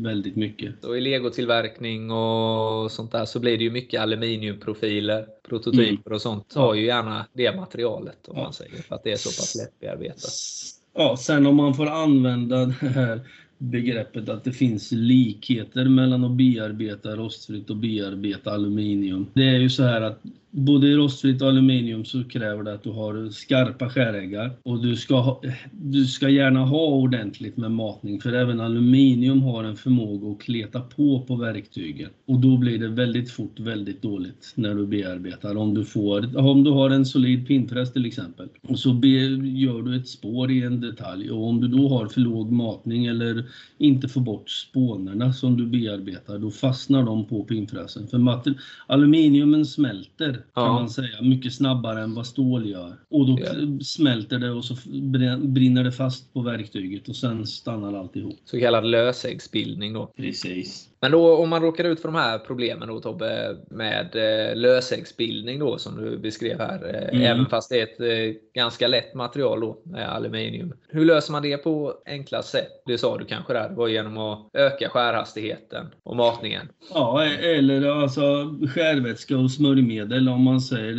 väldigt 0.04 0.23
mycket. 0.36 0.86
Och 0.86 0.98
i 0.98 1.02
legotillverkning 1.02 2.12
och 2.12 2.92
sånt 2.92 3.12
där 3.12 3.26
så 3.26 3.40
blir 3.40 3.58
det 3.58 3.64
ju 3.64 3.72
mycket 3.72 4.02
aluminiumprofiler. 4.02 5.28
Prototyper 5.50 5.88
mm. 5.88 6.16
och 6.16 6.22
sånt 6.22 6.54
har 6.54 6.74
ju 6.74 6.86
gärna 6.86 7.26
det 7.34 7.56
materialet 7.56 8.28
om 8.28 8.38
ja. 8.38 8.44
man 8.44 8.54
säger 8.54 8.82
för 8.82 8.96
att 8.96 9.04
det 9.04 9.12
är 9.12 9.18
så 9.18 9.30
pass 9.30 9.56
lättbearbetat. 9.56 10.32
Ja, 10.96 11.18
sen 11.18 11.48
om 11.48 11.56
man 11.56 11.74
får 11.74 11.88
använda 11.88 12.66
det 12.66 12.88
här 12.88 13.22
begreppet 13.58 14.30
att 14.30 14.44
det 14.44 14.52
finns 14.52 14.92
likheter 14.92 15.86
mellan 15.86 16.24
att 16.24 16.32
bearbeta 16.32 17.16
rostfritt 17.16 17.70
och 17.70 17.78
bearbeta 17.78 18.52
aluminium. 18.52 19.28
Det 19.34 19.50
är 19.50 19.60
ju 19.60 19.70
så 19.70 19.84
här 19.84 20.02
att 20.02 20.22
både 20.54 20.88
i 20.88 20.96
rostfritt 20.96 21.42
och 21.42 21.48
aluminium 21.48 22.06
så 22.06 22.24
kräver 22.24 22.64
det 22.64 22.74
att 22.74 22.84
du 22.84 22.90
har 22.90 23.30
skarpa 23.30 23.90
skäräggar 23.90 24.52
och 24.64 24.84
du 24.84 24.96
ska, 24.96 25.20
ha, 25.20 25.42
du 25.72 26.06
ska 26.06 26.30
gärna 26.30 26.66
ha 26.66 26.86
ordentligt 26.86 27.58
med 27.58 27.72
matning 27.72 28.22
för 28.22 28.34
även 28.34 28.60
aluminium 28.60 29.42
har 29.42 29.64
en 29.64 29.76
förmåga 29.76 30.32
att 30.32 30.42
kleta 30.42 30.82
på 30.82 31.20
på 31.20 31.36
verktygen 31.36 32.10
och 32.28 32.40
då 32.40 32.58
blir 32.58 32.80
det 32.80 32.88
väldigt 32.88 33.32
fort 33.32 33.60
väldigt 33.60 34.02
dåligt 34.02 34.54
när 34.56 34.76
du 34.76 34.86
bearbetar. 34.86 35.56
Om 35.56 35.74
du, 35.74 35.86
får, 35.86 36.38
om 36.38 36.64
du 36.64 36.72
har 36.72 36.90
en 36.90 37.06
solid 37.06 37.48
pinnfräs 37.48 37.94
till 37.94 38.06
exempel 38.06 38.48
och 38.68 38.80
så 38.80 38.94
be, 38.94 39.08
gör 39.08 39.82
du 39.82 39.96
ett 39.96 40.08
spår 40.08 40.52
i 40.52 40.64
en 40.64 40.82
detalj 40.82 41.32
och 41.32 41.48
om 41.48 41.62
du 41.62 41.68
då 41.68 41.88
har 41.88 42.08
för 42.08 42.22
låg 42.22 42.52
matning 42.52 43.06
eller 43.06 43.46
inte 43.78 44.08
får 44.08 44.22
bort 44.22 44.50
spånerna 44.50 45.34
som 45.34 45.58
du 45.58 45.66
bearbetar 45.66 46.38
då 46.38 46.52
fastnar 46.52 47.04
de 47.04 47.26
på 47.26 47.44
pinnfräsen. 47.44 48.08
För 48.08 48.54
aluminiumen 48.88 49.66
smälter 49.66 50.43
kan 50.54 50.64
ja. 50.64 50.74
man 50.74 50.90
säga, 50.90 51.22
mycket 51.22 51.54
snabbare 51.54 52.02
än 52.02 52.16
vad 52.16 52.28
stål 52.28 52.70
gör. 52.70 52.96
Och 53.10 53.28
då 53.28 53.40
ja. 53.42 53.84
smälter 53.84 54.40
det 54.40 54.52
och 54.52 54.66
så 54.66 54.76
brinner 55.42 55.84
det 55.84 55.92
fast 55.92 56.34
på 56.34 56.42
verktyget 56.42 57.10
och 57.10 57.16
sen 57.16 57.48
stannar 57.48 57.94
alltihop. 57.94 58.36
Så 58.46 58.60
kallad 58.60 58.86
lösäggsbildning 58.86 59.94
då. 59.94 60.12
Precis. 60.18 60.90
Men 61.04 61.12
då 61.12 61.36
om 61.36 61.50
man 61.50 61.62
råkar 61.62 61.84
ut 61.84 62.02
för 62.02 62.08
de 62.08 62.16
här 62.16 62.40
problemen 62.40 62.88
då 62.88 63.00
Tobbe 63.00 63.58
med 63.70 64.16
eh, 64.16 64.56
lösäggsbildning 64.56 65.60
då 65.60 65.78
som 65.78 66.04
du 66.04 66.18
beskrev 66.18 66.60
här. 66.60 66.96
Eh, 66.96 67.16
mm. 67.16 67.22
Även 67.22 67.46
fast 67.46 67.70
det 67.70 67.80
är 67.80 67.84
ett 67.84 68.00
eh, 68.00 68.42
ganska 68.54 68.88
lätt 68.88 69.14
material 69.14 69.62
då 69.62 69.78
med 69.84 70.10
aluminium. 70.10 70.74
Hur 70.88 71.06
löser 71.06 71.32
man 71.32 71.44
det 71.44 71.58
på 71.58 71.94
enklast 72.06 72.50
sätt? 72.50 72.84
Det 72.86 72.98
sa 72.98 73.18
du 73.18 73.26
kanske 73.26 73.54
där. 73.54 73.70
Det 73.70 73.76
var 73.76 73.88
genom 73.88 74.18
att 74.18 74.50
öka 74.54 74.90
skärhastigheten 74.90 75.86
och 76.04 76.16
matningen. 76.16 76.68
Ja, 76.94 77.26
eller 77.26 78.02
alltså 78.02 78.22
skärvätska 78.76 79.38
och 79.38 79.52
smörjmedel 79.52 80.30
om 80.30 80.42
man 80.42 80.62
säger. 80.62 80.96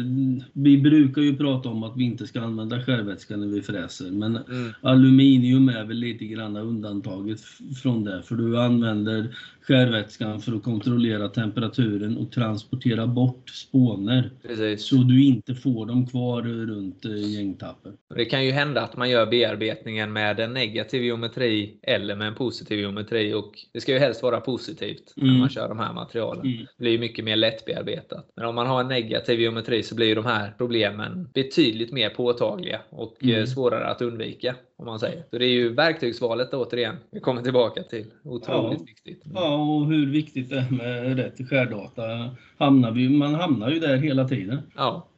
Vi 0.53 0.79
brukar 0.79 1.23
ju 1.23 1.37
prata 1.37 1.69
om 1.69 1.85
att 1.85 1.97
vi 1.97 2.05
inte 2.05 2.27
ska 2.27 2.41
använda 2.41 2.83
skärvätska 2.83 3.37
när 3.37 3.47
vi 3.47 3.63
fräser. 3.63 4.11
Men 4.11 4.37
mm. 4.37 4.73
aluminium 4.81 5.69
är 5.69 5.85
väl 5.85 5.97
lite 5.97 6.25
grann 6.25 6.57
undantaget 6.57 7.41
från 7.83 8.05
det. 8.05 8.23
För 8.23 8.35
du 8.35 8.59
använder 8.61 9.35
skärvätskan 9.69 10.41
för 10.41 10.53
att 10.57 10.63
kontrollera 10.63 11.29
temperaturen 11.29 12.17
och 12.17 12.33
transportera 12.33 13.07
bort 13.07 13.51
spåner. 13.51 14.31
Precis. 14.43 14.87
Så 14.89 14.97
du 14.97 15.25
inte 15.25 15.55
får 15.55 15.87
dem 15.87 16.07
kvar 16.07 16.43
runt 16.43 17.05
eh, 17.05 17.17
gängtappen. 17.35 17.93
Det 18.15 18.25
kan 18.25 18.45
ju 18.45 18.51
hända 18.51 18.81
att 18.83 18.97
man 18.97 19.11
gör 19.11 19.27
bearbetningen 19.27 20.13
med 20.13 20.41
en 20.41 20.53
negativ 20.53 21.03
geometri 21.05 21.79
eller 21.83 22.17
med 22.17 22.29
en 22.29 22.35
positiv 22.35 22.79
geometri. 22.79 23.35
Och 23.35 23.53
det 23.73 23.81
ska 23.81 23.93
ju 23.93 23.99
helst 23.99 24.23
vara 24.23 24.41
positivt 24.41 25.13
när 25.17 25.25
Mm. 25.29 25.39
man 25.41 25.49
kör 25.49 25.69
de 25.69 25.79
här 25.79 25.93
materialen. 25.93 26.47
Mm. 26.47 26.59
Det 26.59 26.67
blir 26.83 26.91
ju 26.93 26.99
mycket 26.99 27.25
mer 27.25 27.37
lättbearbetat. 27.37 28.31
Men 28.37 28.45
om 28.47 28.55
man 28.55 28.67
har 28.67 28.81
en 28.81 28.89
negativ 28.89 29.41
geometri 29.41 29.83
så 29.83 29.95
blir 29.95 30.17
de 30.17 30.25
här 30.25 30.55
problemen 30.59 31.29
betydligt 31.35 31.93
mer 31.93 32.11
påtagliga 32.11 32.81
och 32.91 33.17
Mm. 33.23 33.37
eh, 33.41 33.45
svårare 33.47 33.87
att 33.87 34.03
undvika. 34.03 34.55
Om 34.77 34.87
man 34.87 34.99
säger. 35.01 35.25
Så 35.31 35.39
det 35.39 35.45
är 35.47 35.51
ju 35.51 35.69
verktygsvalet 35.75 36.55
återigen 36.55 36.97
vi 37.13 37.21
kommer 37.21 37.43
tillbaka 37.43 37.83
till. 37.83 38.07
Otroligt 38.25 38.79
Ja. 38.79 38.85
viktigt. 38.87 39.23
Ja, 39.35 39.54
och 39.55 39.87
hur 39.87 40.07
viktigt 40.07 40.51
det 40.51 40.57
är 40.57 40.71
med 40.71 41.17
rätt 41.17 41.49
skärdata. 41.49 42.03
Hamnar 42.59 42.91
vi, 42.91 43.09
man 43.09 43.35
hamnar 43.35 43.71
ju 43.71 43.79
där 43.79 43.97
hela 43.97 44.29
tiden. 44.29 44.59
Ja. 44.77 45.09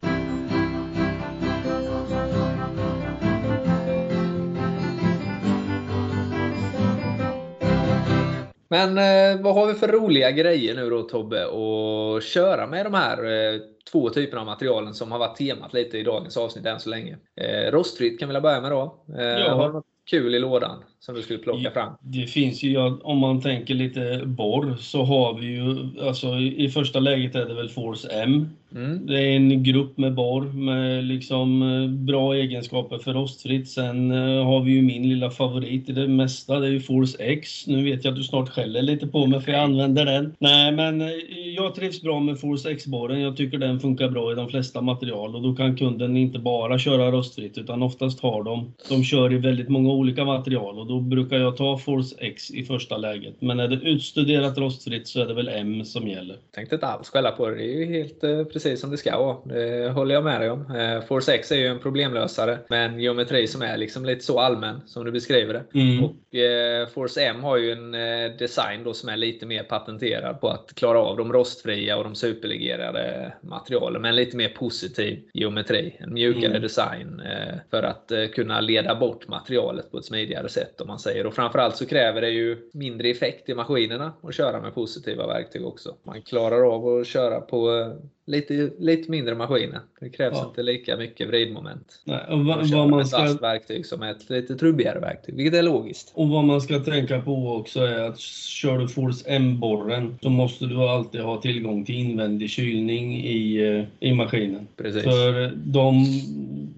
Men 8.69 8.99
eh, 8.99 9.43
vad 9.43 9.55
har 9.55 9.67
vi 9.67 9.75
för 9.75 9.89
roliga 9.89 10.31
grejer 10.31 10.75
nu 10.75 10.91
då 10.91 11.03
Tobbe 11.03 11.45
att 11.45 12.25
köra 12.25 12.67
med 12.67 12.87
de 12.87 12.95
här 12.95 13.25
eh, 13.25 13.61
två 13.93 14.11
typerna 14.11 14.41
av 14.41 14.47
materialen 14.47 14.95
som 14.95 15.13
har 15.13 15.19
varit 15.19 15.37
temat 15.37 15.75
lite 15.75 15.99
i 15.99 16.03
dagens 16.03 16.37
avsnitt 16.37 16.67
än 16.67 16.81
så 16.81 16.91
länge. 16.91 17.17
Eh, 17.41 17.73
rostfritt 17.73 18.21
kan 18.21 18.29
vi 18.29 18.33
väl 18.33 18.43
börja 18.43 18.61
med 18.61 18.71
då. 18.71 19.05
Eh, 19.19 19.25
Ja. 19.25 19.55
Har 19.55 19.67
du 19.67 19.73
något 19.73 19.85
kul 20.11 20.35
i 20.35 20.39
lådan 20.39 20.83
som 21.07 21.15
du 21.15 21.23
skulle 21.23 21.39
plocka 21.39 21.71
fram? 21.71 21.93
Det 22.01 22.27
finns 22.27 22.63
ju, 22.63 22.79
om 22.87 23.19
man 23.19 23.41
tänker 23.41 23.75
lite 23.75 24.23
borr, 24.25 24.77
så 24.81 25.05
har 25.05 25.35
vi 25.35 25.47
ju, 25.47 25.89
alltså 26.07 26.29
i, 26.29 26.65
i 26.65 26.69
första 26.69 27.01
läget 27.01 27.35
är 27.35 27.47
det 27.47 27.55
väl 27.55 27.69
Force 27.69 28.09
M. 28.09 28.49
Mm. 28.75 29.07
Det 29.07 29.23
är 29.23 29.37
en 29.37 29.63
grupp 29.63 29.99
med 29.99 30.15
borr 30.15 30.43
med 30.43 31.05
liksom 31.05 31.63
eh, 31.63 31.89
bra 31.89 32.35
egenskaper 32.35 32.99
för 32.99 33.13
rostfritt. 33.13 33.69
Sen 33.69 34.11
eh, 34.11 34.45
har 34.45 34.61
vi 34.61 34.73
ju 34.73 34.83
min 34.83 35.09
lilla 35.09 35.31
favorit 35.31 35.89
i 35.89 35.93
det 35.93 36.09
mesta, 36.09 36.61
det 36.61 36.67
är 36.67 36.71
ju 36.71 36.81
Force 36.81 37.23
X. 37.23 37.67
Nu 37.67 37.85
vet 37.85 38.05
jag 38.05 38.13
att 38.13 38.19
du 38.19 38.25
snart 38.25 38.49
skäller 38.49 38.83
lite 38.83 39.07
på 39.07 39.27
mig 39.27 39.41
för 39.41 39.53
jag 39.53 39.61
använder 39.61 40.05
den. 40.05 40.35
Nej, 40.39 40.73
men 40.73 41.01
eh, 41.01 41.09
jag 41.57 41.75
trivs 41.75 42.03
bra 42.03 42.21
med 42.21 42.41
Force 42.41 42.71
X-borren. 42.71 43.21
Jag 43.21 43.37
tycker 43.37 43.59
den 43.59 43.81
funkar 43.81 44.09
bra 44.09 44.33
i 44.33 44.35
de 44.35 44.49
flesta 44.49 44.81
material 44.81 45.37
och 45.37 45.43
då 45.43 45.55
kan 45.55 45.77
kunden 45.77 46.17
inte 46.17 46.39
bara 46.39 46.79
köra 46.79 47.11
rostfritt 47.11 47.59
utan 47.59 47.83
oftast 47.83 48.21
har 48.21 48.43
de, 48.43 48.73
de 48.89 49.05
kör 49.05 49.33
i 49.33 49.37
väldigt 49.37 49.69
många 49.69 49.93
olika 49.93 50.25
material 50.25 50.79
och 50.79 50.87
då 50.87 50.96
brukar 51.01 51.37
jag 51.37 51.57
ta 51.57 51.79
Force 51.79 52.17
X 52.19 52.51
i 52.51 52.65
första 52.65 52.97
läget. 52.97 53.35
Men 53.41 53.61
är 53.61 53.69
det 53.69 53.77
utstuderat 53.77 54.59
rostfritt 54.59 55.09
så 55.09 55.21
är 55.21 55.27
det 55.27 55.35
väl 55.35 55.49
M 55.49 55.85
som 55.85 56.09
gäller. 56.09 56.37
Tänkte 56.55 56.75
inte 56.75 56.87
alls 56.87 57.09
skälla 57.11 57.31
på 57.31 57.49
det. 57.49 57.57
Det 57.57 57.63
är 57.63 57.79
ju 57.79 57.85
helt 57.85 58.25
eh, 58.25 58.45
precis 58.45 58.81
som 58.81 58.91
det 58.91 58.97
ska 58.97 59.19
vara. 59.19 59.37
Det 59.45 59.91
håller 59.91 60.15
jag 60.15 60.25
med 60.25 60.41
dig 60.41 60.51
om. 60.51 60.61
Eh, 60.77 61.01
Force 61.01 61.35
X 61.35 61.53
är 61.53 61.57
ju 61.57 61.67
en 61.67 61.79
problemlösare 61.79 62.59
med 62.69 62.87
en 62.87 63.01
geometri 63.01 63.47
som 63.47 63.63
är 63.63 63.77
liksom 63.77 64.05
lite 64.05 64.25
så 64.25 64.41
allmän 64.41 64.81
som 64.87 65.05
du 65.05 65.13
beskriver 65.13 65.55
det. 65.55 65.81
Mm. 65.81 66.05
Och 66.05 66.35
eh, 66.35 66.87
Force 66.89 67.25
M 67.25 67.43
har 67.43 67.57
ju 67.57 67.73
en 67.73 67.95
eh, 67.95 68.37
design 68.39 68.85
då 68.85 68.93
som 68.95 69.09
är 69.09 69.17
lite 69.17 69.47
mer 69.47 69.63
patenterad 69.63 70.41
på 70.41 70.49
att 70.49 70.75
klara 70.75 70.99
av 70.99 71.17
de 71.17 71.33
rostfria 71.33 71.97
och 71.97 72.05
de 72.05 72.15
superlegerade 72.15 73.33
materialen 73.41 74.03
med 74.03 74.09
en 74.09 74.17
lite 74.17 74.37
mer 74.37 74.49
positiv 74.49 75.23
geometri. 75.35 75.97
En 75.99 76.13
mjukare 76.15 76.47
Mm. 76.47 76.63
design 76.63 77.21
eh, 77.21 77.55
för 77.71 77.83
att 77.83 78.11
eh, 78.13 78.27
kunna 78.27 78.61
leda 78.61 78.95
bort 78.95 79.29
materialet 79.29 79.91
på 79.91 79.99
ett 79.99 80.05
smidigare 80.05 80.49
sätt 80.49 80.76
om 80.81 80.87
man 80.87 80.99
säger. 80.99 81.27
Och 81.27 81.35
framförallt 81.35 81.77
så 81.77 81.87
kräver 81.87 82.21
det 82.21 82.31
ju 82.31 82.71
mindre 82.73 83.09
effekt 83.09 83.49
i 83.49 83.55
maskinerna 83.55 84.13
att 84.23 84.35
köra 84.35 84.61
med 84.61 84.75
positiva 84.75 85.27
verktyg 85.27 85.67
också. 85.67 85.97
Man 86.03 86.23
klarar 86.23 86.75
av 86.75 86.89
att 86.89 87.07
köra 87.07 87.41
på 87.41 87.77
eh, 87.77 87.93
lite, 88.27 88.71
lite 88.79 89.11
mindre 89.11 89.35
maskiner. 89.35 89.81
Det 90.01 90.09
krävs 90.09 90.37
Ja. 90.37 90.47
inte 90.49 90.63
lika 90.63 90.97
mycket 90.97 91.29
vridmoment. 91.29 92.01
Nej, 92.05 92.21
och 92.29 92.45
va, 92.45 92.63
vad 92.73 92.89
man 92.89 93.01
ett 93.01 93.09
ska 93.09 93.19
vasst 93.23 93.43
verktyg 93.43 93.87
som 93.87 94.03
är 94.03 94.11
ett 94.11 94.31
lite 94.31 94.57
trubbigare 94.57 95.01
verktyg, 95.01 95.37
vilket 95.37 95.59
är 95.59 95.63
logiskt. 95.63 96.13
Och 96.15 96.29
vad 96.29 96.45
man 96.45 96.61
ska 96.61 96.79
tänka 96.79 97.21
på 97.21 97.53
också 97.57 97.81
är 97.81 98.01
att 98.01 98.19
kör 98.19 98.79
du 98.79 98.89
Force 98.89 99.25
M-borren 99.29 100.19
så 100.23 100.31
måste 100.31 100.67
du 100.67 100.77
alltid 100.77 101.21
ha 101.21 101.41
tillgång 101.41 101.85
till 101.85 101.95
invändig 101.95 102.51
kylning 102.51 103.17
i, 103.17 103.69
eh, 104.01 104.09
i 104.09 104.15
maskinen. 104.15 104.67
Precis. 104.77 105.03
För 105.03 105.53
de, 105.65 106.05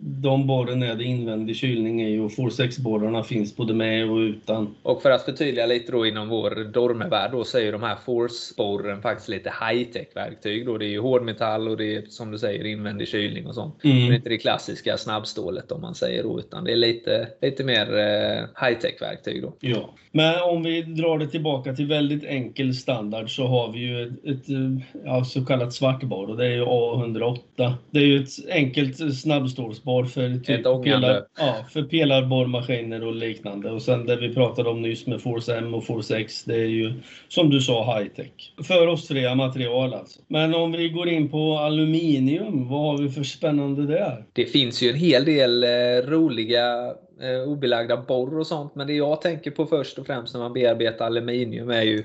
de 0.00 0.46
borren 0.46 0.82
är 0.82 0.94
det 0.94 1.04
invändig 1.04 1.56
kylning 1.56 2.02
i 2.02 2.18
och 2.18 2.32
Force 2.32 2.64
X-borrarna 2.64 3.24
finns 3.24 3.56
både 3.56 3.74
med 3.74 4.10
och 4.10 4.16
utan. 4.16 4.74
Och 4.82 5.02
för 5.02 5.10
att 5.10 5.22
förtydliga 5.22 5.66
lite 5.66 5.92
då 5.92 6.06
inom 6.06 6.28
vår 6.28 6.72
Dorme-värld 6.72 7.30
då 7.32 7.44
så 7.44 7.58
är 7.58 7.62
ju 7.62 7.72
de 7.72 7.82
här 7.82 7.96
Force-borren 8.06 9.02
faktiskt 9.02 9.28
lite 9.28 9.50
high-tech 9.50 10.06
verktyg. 10.14 10.66
Då. 10.66 10.78
Det 10.78 10.84
är 10.84 10.88
ju 10.88 11.00
hårdmetall 11.00 11.37
och 11.40 11.76
det 11.76 11.96
är 11.96 12.02
som 12.08 12.30
du 12.30 12.38
säger 12.38 12.64
invändig 12.66 13.08
kylning 13.08 13.46
och 13.46 13.54
sånt. 13.54 13.74
Det 13.82 13.88
är 13.88 13.92
Mm. 13.92 14.12
inte 14.14 14.28
det 14.28 14.38
klassiska 14.38 14.96
snabbstålet 14.96 15.72
om 15.72 15.80
man 15.80 15.94
säger 15.94 16.22
då, 16.22 16.38
utan 16.38 16.64
det 16.64 16.72
är 16.72 16.76
lite, 16.76 17.28
lite 17.42 17.64
mer 17.64 17.98
eh, 17.98 18.44
high-tech 18.66 19.00
verktyg 19.00 19.42
då. 19.42 19.54
Ja. 19.60 19.94
Men 20.12 20.42
om 20.42 20.62
vi 20.62 20.82
drar 20.82 21.18
det 21.18 21.26
tillbaka 21.26 21.74
till 21.74 21.86
väldigt 21.86 22.24
enkel 22.24 22.74
standard 22.74 23.36
så 23.36 23.46
har 23.46 23.72
vi 23.72 23.78
ju 23.78 24.02
ett, 24.02 24.24
ett 24.24 24.48
eh, 24.50 25.02
ja, 25.04 25.24
så 25.24 25.44
kallat 25.44 25.72
svartborr 25.74 26.30
och 26.30 26.36
det 26.36 26.46
är 26.46 26.50
ju 26.50 26.64
A108. 26.64 27.72
Det 27.90 27.98
är 27.98 28.04
ju 28.04 28.22
ett 28.22 28.30
enkelt 28.50 29.18
snabbstålsborr 29.20 30.04
för, 30.04 30.44
typ 30.44 30.66
ångande. 30.66 31.24
ja, 31.38 31.54
för 31.72 31.82
pelarborrmaskiner 31.82 33.06
och 33.06 33.14
liknande. 33.14 33.70
Och 33.70 33.82
sen 33.82 34.06
det 34.06 34.16
vi 34.16 34.34
pratade 34.34 34.68
om 34.70 34.82
nyss 34.82 35.06
med 35.06 35.22
Force 35.22 35.56
M 35.58 35.74
och 35.74 35.84
Force 35.86 36.18
X, 36.18 36.44
det 36.44 36.54
är 36.54 36.66
ju 36.66 36.92
som 37.28 37.50
du 37.50 37.60
sa 37.60 37.98
high 37.98 38.08
tech. 38.10 38.52
För 38.66 38.86
rostfria 38.86 39.34
material 39.34 39.94
alltså. 39.94 40.20
Men 40.28 40.54
om 40.54 40.72
vi 40.72 40.88
går 40.88 41.08
in 41.08 41.27
på 41.30 41.58
aluminium, 41.58 42.68
vad 42.68 42.80
har 42.80 43.02
vi 43.02 43.08
för 43.08 43.22
spännande 43.22 43.86
där? 43.86 44.24
Det 44.32 44.44
finns 44.44 44.82
ju 44.82 44.90
en 44.90 44.96
hel 44.96 45.24
del 45.24 45.64
eh, 45.64 46.10
roliga 46.10 46.94
eh, 47.20 47.48
obelagda 47.48 47.96
borr 47.96 48.38
och 48.38 48.46
sånt, 48.46 48.74
men 48.74 48.86
det 48.86 48.92
jag 48.92 49.20
tänker 49.20 49.50
på 49.50 49.66
först 49.66 49.98
och 49.98 50.06
främst 50.06 50.34
när 50.34 50.40
man 50.40 50.52
bearbetar 50.52 51.06
aluminium 51.06 51.70
är 51.70 51.82
ju 51.82 52.04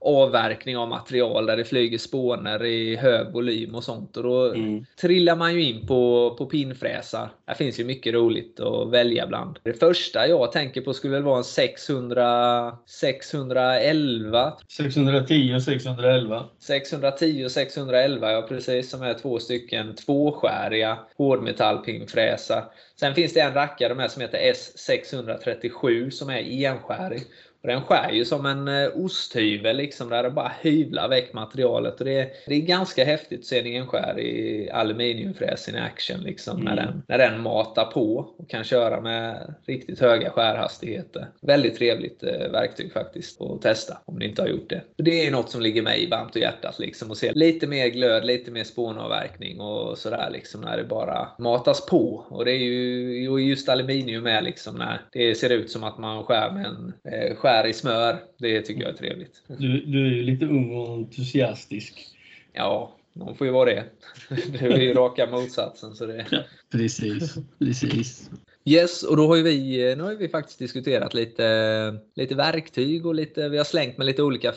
avverkning 0.00 0.76
av 0.76 0.88
material 0.88 1.46
där 1.46 1.56
det 1.56 1.64
flyger 1.64 1.98
spåner 1.98 2.64
i 2.64 2.96
hög 2.96 3.32
volym 3.32 3.74
och 3.74 3.84
sånt. 3.84 4.16
Och 4.16 4.22
då 4.22 4.40
Mm. 4.54 4.84
trillar 5.00 5.36
man 5.36 5.54
ju 5.54 5.62
in 5.64 5.86
på, 5.86 6.34
på 6.38 6.46
pinnfräsar. 6.46 7.28
Här 7.46 7.54
finns 7.54 7.80
ju 7.80 7.84
mycket 7.84 8.14
roligt 8.14 8.60
att 8.60 8.90
välja 8.90 9.26
bland. 9.26 9.58
Det 9.62 9.72
första 9.72 10.26
jag 10.26 10.52
tänker 10.52 10.80
på 10.80 10.94
skulle 10.94 11.14
väl 11.14 11.22
vara 11.22 11.38
en 11.38 11.44
600, 11.44 12.76
611 12.86 14.52
610 14.68 15.54
och 15.56 15.62
611. 15.62 16.44
610 16.60 17.44
och 17.44 17.50
611, 17.50 18.32
ja 18.32 18.42
precis, 18.48 18.90
som 18.90 19.02
är 19.02 19.14
två 19.14 19.38
stycken 19.38 19.94
tvåskäriga 19.94 20.98
hårdmetallpinnfräsar. 21.16 22.64
Sen 23.00 23.14
finns 23.14 23.32
det 23.34 23.40
en 23.40 23.54
rackare 23.54 23.94
med 23.94 24.10
som 24.10 24.22
heter 24.22 24.38
S637 24.38 26.10
som 26.10 26.30
är 26.30 26.64
enskärig. 26.66 27.22
Och 27.62 27.68
den 27.68 27.82
skär 27.82 28.10
ju 28.10 28.24
som 28.24 28.46
en 28.46 28.68
eh, 28.68 28.88
osthyvel 28.94 29.76
liksom, 29.76 30.08
där 30.08 30.22
det 30.22 30.30
bara 30.30 30.52
hyvlar 30.60 31.08
väck 31.08 31.32
materialet. 31.32 31.98
Och 31.98 32.04
det, 32.04 32.18
är, 32.20 32.28
det 32.46 32.54
är 32.54 32.60
ganska 32.60 33.04
häftigt 33.04 33.40
att 33.40 33.46
se 33.46 33.58
en 33.58 33.66
enskärig 33.66 34.68
aluminiumfräs 34.70 35.68
in 35.68 35.76
action 35.76 36.20
liksom, 36.20 36.60
när, 36.60 36.70
Mm. 36.72 36.84
den, 36.86 37.02
när 37.08 37.18
den 37.18 37.40
matar 37.40 37.84
på 37.84 38.34
och 38.38 38.50
kan 38.50 38.64
köra 38.64 39.00
med 39.00 39.54
riktigt 39.66 40.00
höga 40.00 40.30
skärhastigheter. 40.30 41.26
Väldigt 41.42 41.76
trevligt 41.76 42.22
eh, 42.22 42.50
verktyg 42.52 42.92
faktiskt 42.92 43.40
att 43.42 43.62
testa 43.62 43.98
om 44.04 44.18
ni 44.18 44.24
inte 44.24 44.42
har 44.42 44.48
gjort 44.48 44.70
det. 44.70 44.82
För 44.96 45.02
det 45.02 45.26
är 45.26 45.30
något 45.30 45.50
som 45.50 45.60
ligger 45.60 45.82
mig 45.82 46.08
varmt 46.10 46.36
i 46.36 46.40
hjärtat 46.40 46.78
liksom, 46.78 47.10
att 47.10 47.18
se 47.18 47.32
lite 47.32 47.66
mer 47.66 47.88
glöd, 47.88 48.24
lite 48.24 48.50
mer 48.50 48.64
spånavverkning 48.64 49.60
och 49.60 49.98
sådär 49.98 50.30
liksom 50.32 50.60
när 50.60 50.76
det 50.76 50.84
bara 50.84 51.28
matas 51.38 51.86
på. 51.86 52.24
Och 52.28 52.44
det 52.44 52.52
är 52.52 52.56
ju 52.58 53.28
och 53.28 53.40
just 53.40 53.68
aluminium 53.68 54.26
är 54.26 54.42
liksom 54.42 54.74
när 54.76 55.00
det 55.12 55.34
ser 55.34 55.50
ut 55.50 55.70
som 55.70 55.84
att 55.84 55.98
man 55.98 56.24
skär 56.24 56.50
med 56.50 56.66
en 56.66 56.92
eh, 57.12 57.36
skär 57.50 57.66
i 57.66 57.72
smör. 57.72 58.22
Det 58.38 58.62
tycker 58.62 58.82
jag 58.82 58.90
är 58.90 58.96
trevligt. 58.96 59.42
Du, 59.46 59.80
du 59.80 60.06
är 60.06 60.10
ju 60.10 60.22
lite 60.22 60.44
ung 60.44 60.76
och 60.76 60.94
entusiastisk. 60.94 62.08
Ja, 62.52 62.96
någon 63.12 63.36
får 63.36 63.46
ju 63.46 63.52
vara 63.52 63.70
det. 63.70 63.84
Det 64.28 64.60
är 64.60 64.80
ju 64.80 64.94
raka 64.94 65.26
motsatsen. 65.26 65.94
Så 65.94 66.06
det... 66.06 66.44
Precis, 66.72 67.34
precis. 67.58 68.30
Yes, 68.64 69.02
och 69.02 69.16
då 69.16 69.26
har 69.26 69.36
vi, 69.36 69.90
eh, 69.90 69.96
nu 69.96 70.02
har 70.02 70.10
ju 70.10 70.16
vi 70.16 70.28
faktiskt 70.28 70.58
diskuterat 70.58 71.14
lite, 71.14 71.98
lite 72.14 72.34
verktyg 72.34 73.06
och 73.06 73.14
lite, 73.14 73.48
vi 73.48 73.56
har 73.56 73.64
slängt 73.64 73.98
med 73.98 74.06
lite 74.06 74.22
olika 74.22 74.52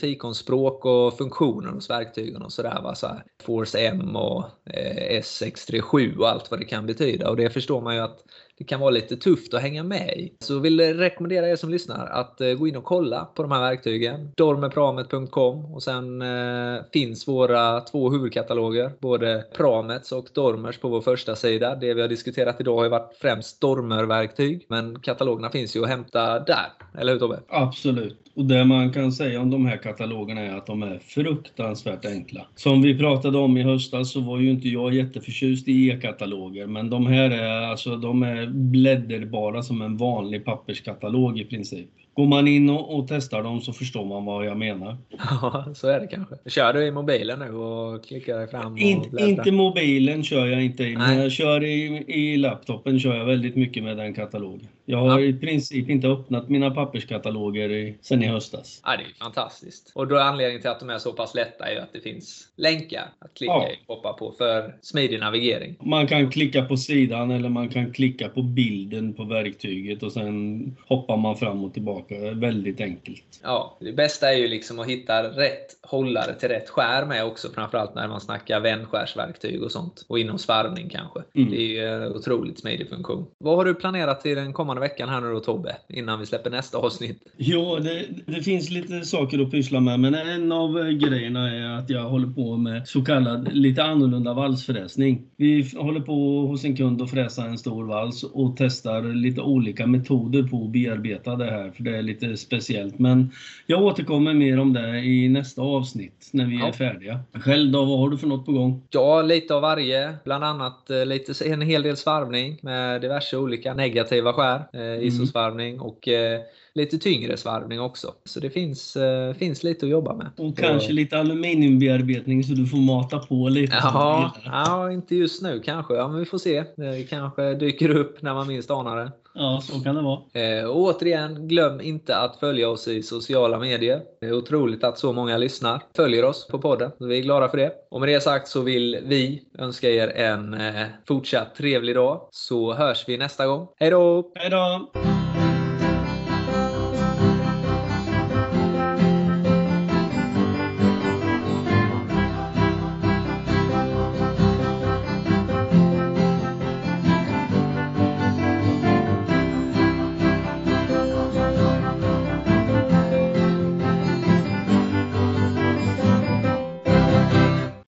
fikonspråk 0.00 0.84
och 0.84 1.18
funktioner 1.18 1.68
hos 1.72 1.90
verktygen 1.90 2.42
och 2.42 2.52
sådär. 2.52 2.80
Va? 2.82 2.94
Så 2.94 3.06
här, 3.06 3.24
Force 3.42 3.78
M 3.78 4.16
och 4.16 4.44
eh, 4.64 5.20
S637 5.20 6.16
och 6.16 6.28
allt 6.28 6.50
vad 6.50 6.60
det 6.60 6.64
kan 6.64 6.86
betyda. 6.86 7.30
Och 7.30 7.36
det 7.36 7.50
förstår 7.50 7.80
man 7.80 7.94
ju 7.94 8.00
att 8.00 8.24
det 8.58 8.64
kan 8.64 8.80
vara 8.80 8.90
lite 8.90 9.16
tufft 9.16 9.54
att 9.54 9.62
hänga 9.62 9.82
med 9.82 10.16
i. 10.16 10.32
Så 10.40 10.58
vill 10.58 10.80
rekommendera 10.80 11.48
er 11.48 11.56
som 11.56 11.70
lyssnar 11.70 12.06
att 12.06 12.40
eh, 12.40 12.52
gå 12.52 12.68
in 12.68 12.76
och 12.76 12.84
kolla 12.84 13.24
på 13.24 13.42
de 13.42 13.52
här 13.52 13.60
verktygen. 13.60 14.32
Dormepramet.com 14.36 15.74
och 15.74 15.82
sen 15.82 16.22
eh, 16.22 16.82
finns 16.92 17.28
våra 17.28 17.80
två 17.80 18.10
huvudkataloger, 18.10 18.92
både 18.98 19.44
Pramets 19.56 20.12
och 20.12 20.28
Dormers 20.32 20.78
på 20.78 20.88
vår 20.88 21.00
första 21.00 21.36
sida. 21.36 21.74
Det 21.74 21.94
vi 21.94 22.00
har 22.00 22.08
diskuterat 22.08 22.60
idag 22.60 22.76
har 22.76 22.84
ju 22.84 22.90
varit 22.90 23.16
främst 23.20 23.47
stormerverktyg. 23.48 24.66
Men 24.68 25.00
katalogerna 25.00 25.50
finns 25.50 25.76
ju 25.76 25.82
att 25.82 25.88
hämta 25.88 26.38
där. 26.40 26.72
Eller 26.98 27.12
hur 27.12 27.20
Tobbe? 27.20 27.40
Absolut. 27.48 28.27
Och 28.38 28.44
det 28.44 28.64
man 28.64 28.92
kan 28.92 29.12
säga 29.12 29.40
om 29.40 29.50
de 29.50 29.66
här 29.66 29.76
katalogerna 29.76 30.40
är 30.40 30.56
att 30.56 30.66
de 30.66 30.82
är 30.82 30.98
fruktansvärt 30.98 32.04
enkla. 32.04 32.46
Som 32.54 32.82
vi 32.82 32.98
pratade 32.98 33.38
om 33.38 33.56
i 33.56 33.62
höstas 33.62 34.12
så 34.12 34.20
var 34.20 34.38
ju 34.38 34.50
inte 34.50 34.68
jag 34.68 34.94
jätteförtjust 34.94 35.68
i 35.68 35.88
e-kataloger, 35.88 36.66
men 36.66 36.90
de 36.90 37.06
här 37.06 37.30
är 37.30 37.62
alltså 37.62 37.96
de 37.96 38.22
är 38.22 38.46
blädderbara 38.46 39.62
som 39.62 39.82
en 39.82 39.96
vanlig 39.96 40.44
papperskatalog 40.44 41.40
i 41.40 41.44
princip. 41.44 41.88
Går 42.14 42.26
man 42.26 42.48
in 42.48 42.70
och, 42.70 42.98
och, 42.98 43.08
testar 43.08 43.42
dem 43.42 43.60
så 43.60 43.72
förstår 43.72 44.04
man 44.04 44.24
vad 44.24 44.46
jag 44.46 44.58
menar. 44.58 44.96
Ja, 45.30 45.64
så 45.74 45.88
är 45.88 46.00
det 46.00 46.06
kanske. 46.06 46.34
Kör 46.46 46.72
du 46.72 46.86
i 46.86 46.90
mobilen 46.90 47.38
nu 47.38 47.50
och 47.50 48.04
klickar 48.04 48.46
fram? 48.46 48.78
In, 48.78 49.18
inte 49.18 49.52
mobilen 49.52 50.24
kör 50.24 50.46
jag 50.46 50.64
inte 50.64 50.84
i, 50.84 50.96
men 50.96 51.18
jag 51.18 51.32
kör 51.32 51.64
i, 51.64 52.04
i 52.06 52.36
laptopen 52.36 53.00
kör 53.00 53.16
jag 53.16 53.26
väldigt 53.26 53.56
mycket 53.56 53.84
med 53.84 53.96
den 53.96 54.14
katalogen. 54.14 54.68
Jag 54.90 54.98
har 54.98 55.20
i 55.20 55.32
princip 55.32 55.90
inte 55.90 56.08
öppnat 56.08 56.48
mina 56.48 56.70
papperskataloger 56.70 57.70
i, 57.70 57.98
sen 58.00 58.22
i 58.22 58.26
höstas. 58.26 58.80
Ja, 58.84 58.96
det 58.96 59.02
är 59.02 59.24
fantastiskt. 59.24 59.92
Och 59.94 60.06
då 60.06 60.16
är 60.16 60.20
anledningen 60.20 60.60
till 60.60 60.70
att 60.70 60.80
de 60.80 60.90
är 60.90 60.98
så 60.98 61.12
pass 61.12 61.34
lätta 61.34 61.70
är 61.70 61.80
att 61.80 61.92
det 61.92 62.00
finns 62.00 62.48
länkar 62.56 63.08
att 63.18 63.34
klicka 63.34 63.52
ja. 63.52 63.68
i 63.68 63.78
hoppa 63.86 64.12
på 64.12 64.32
för 64.38 64.74
smidig 64.82 65.20
navigering. 65.20 65.76
Man 65.80 66.06
kan 66.06 66.30
klicka 66.30 66.64
på 66.64 66.76
sidan 66.76 67.30
eller 67.30 67.48
man 67.48 67.68
kan 67.68 67.92
klicka 67.92 68.28
på 68.28 68.42
bilden 68.42 69.14
på 69.14 69.24
verktyget 69.24 70.02
och 70.02 70.12
sen 70.12 70.76
hoppar 70.86 71.16
man 71.16 71.36
fram 71.36 71.64
och 71.64 71.74
tillbaka. 71.74 72.14
Väldigt 72.34 72.80
enkelt. 72.80 73.40
Ja, 73.42 73.76
det 73.80 73.92
bästa 73.92 74.32
är 74.32 74.36
ju 74.36 74.48
liksom 74.48 74.78
att 74.78 74.86
hitta 74.86 75.22
rätt 75.22 75.76
hållare 75.82 76.34
till 76.34 76.48
rätt 76.48 76.68
skär 76.68 77.06
med 77.06 77.24
också. 77.24 77.48
Framförallt 77.54 77.94
när 77.94 78.08
man 78.08 78.20
snackar 78.20 78.60
vändskärsverktyg 78.60 79.62
och 79.62 79.72
sånt. 79.72 80.04
Och 80.08 80.18
inom 80.18 80.38
svarvning 80.38 80.88
kanske. 80.88 81.20
Mm. 81.34 81.50
Det 81.50 81.56
är 81.56 81.66
ju 81.66 81.86
en 81.86 82.16
otroligt 82.16 82.58
smidig 82.58 82.88
funktion. 82.88 83.26
Vad 83.38 83.56
har 83.56 83.64
du 83.64 83.74
planerat 83.74 84.20
till 84.20 84.36
den 84.36 84.52
kommande 84.52 84.77
veckan 84.78 85.08
här 85.08 85.20
nu 85.20 85.32
då 85.32 85.40
Tobbe? 85.40 85.76
Innan 85.88 86.20
vi 86.20 86.26
släpper 86.26 86.50
nästa 86.50 86.78
avsnitt. 86.78 87.22
Ja, 87.36 87.78
det, 87.82 88.06
det 88.26 88.42
finns 88.42 88.70
lite 88.70 89.04
saker 89.04 89.38
att 89.38 89.50
pyssla 89.50 89.80
med. 89.80 90.00
Men 90.00 90.14
en 90.14 90.52
av 90.52 90.90
grejerna 90.90 91.54
är 91.54 91.78
att 91.78 91.90
jag 91.90 92.02
håller 92.02 92.28
på 92.28 92.56
med 92.56 92.88
så 92.88 93.04
kallad 93.04 93.52
lite 93.52 93.84
annorlunda 93.84 94.34
valsfräsning. 94.34 95.22
Vi 95.36 95.70
håller 95.76 96.00
på 96.00 96.46
hos 96.46 96.64
en 96.64 96.76
kund 96.76 97.02
att 97.02 97.10
fräsa 97.10 97.44
en 97.44 97.58
stor 97.58 97.84
vals 97.84 98.22
och 98.22 98.54
testar 98.56 99.02
lite 99.02 99.40
olika 99.40 99.86
metoder 99.86 100.42
på 100.42 100.64
att 100.64 100.70
bearbeta 100.72 101.36
det 101.36 101.50
här. 101.50 101.70
För 101.70 101.82
det 101.82 101.96
är 101.96 102.02
lite 102.02 102.36
speciellt. 102.36 102.98
Men 102.98 103.32
jag 103.66 103.82
återkommer 103.82 104.34
mer 104.34 104.60
om 104.60 104.72
det 104.72 104.98
i 104.98 105.28
nästa 105.28 105.62
avsnitt 105.62 106.28
när 106.32 106.46
vi 106.46 106.58
ja. 106.58 106.68
är 106.68 106.72
färdiga. 106.72 107.20
Själv 107.32 107.72
då, 107.72 107.84
vad 107.84 107.98
har 107.98 108.08
du 108.08 108.18
för 108.18 108.26
något 108.26 108.46
på 108.46 108.52
gång? 108.52 108.82
Ja, 108.90 109.22
lite 109.22 109.54
av 109.54 109.62
varje. 109.62 110.14
Bland 110.24 110.44
annat 110.44 110.90
eh, 110.90 111.06
lite, 111.06 111.44
en 111.44 111.60
hel 111.60 111.82
del 111.82 111.96
svarvning 111.96 112.58
med 112.62 113.00
diverse 113.00 113.36
olika 113.36 113.74
negativa 113.74 114.32
skär. 114.32 114.67
Eh, 114.72 114.80
mm. 114.80 115.02
isosvarvning 115.02 115.80
och 115.80 116.08
eh, 116.08 116.40
lite 116.78 116.98
tyngre 116.98 117.36
svarvning 117.36 117.80
också. 117.80 118.14
Så 118.24 118.40
det 118.40 118.50
finns, 118.50 118.96
eh, 118.96 119.34
finns 119.34 119.62
lite 119.62 119.86
att 119.86 119.90
jobba 119.90 120.14
med. 120.14 120.30
Och 120.36 120.58
kanske 120.58 120.92
lite 120.92 121.18
aluminiumbearbetning 121.18 122.44
så 122.44 122.52
du 122.52 122.66
får 122.66 122.78
mata 122.78 123.18
på 123.18 123.48
lite. 123.48 123.76
Ja, 123.82 124.32
ja 124.44 124.92
inte 124.92 125.16
just 125.16 125.42
nu 125.42 125.60
kanske. 125.60 125.94
Ja, 125.94 126.08
men 126.08 126.18
vi 126.18 126.24
får 126.24 126.38
se. 126.38 126.64
Det 126.76 127.08
kanske 127.10 127.54
dyker 127.54 127.90
upp 127.90 128.22
när 128.22 128.34
man 128.34 128.46
minst 128.46 128.70
anar 128.70 128.96
det. 128.96 129.12
Ja, 129.38 129.60
så 129.62 129.80
kan 129.80 129.94
det 129.94 130.02
vara. 130.02 130.20
Eh, 130.32 130.64
och 130.64 130.76
återigen, 130.76 131.48
glöm 131.48 131.80
inte 131.80 132.16
att 132.16 132.36
följa 132.36 132.68
oss 132.68 132.88
i 132.88 133.02
sociala 133.02 133.58
medier. 133.58 134.02
Det 134.20 134.26
är 134.26 134.32
otroligt 134.32 134.84
att 134.84 134.98
så 134.98 135.12
många 135.12 135.36
lyssnar, 135.36 135.82
följer 135.96 136.24
oss 136.24 136.46
på 136.46 136.58
podden. 136.58 136.90
Vi 136.98 137.18
är 137.18 137.22
glada 137.22 137.48
för 137.48 137.56
det. 137.56 137.72
Och 137.90 138.00
med 138.00 138.08
det 138.08 138.20
sagt 138.20 138.48
så 138.48 138.60
vill 138.60 138.98
vi 139.04 139.42
önska 139.58 139.90
er 139.90 140.08
en 140.08 140.54
eh, 140.54 140.86
fortsatt 141.08 141.54
trevlig 141.54 141.94
dag. 141.94 142.28
Så 142.30 142.74
hörs 142.74 143.04
vi 143.08 143.18
nästa 143.18 143.46
gång. 143.46 143.68
Hej 143.76 143.90
då! 143.90 144.32
Hej 144.34 144.50
då! 144.50 144.88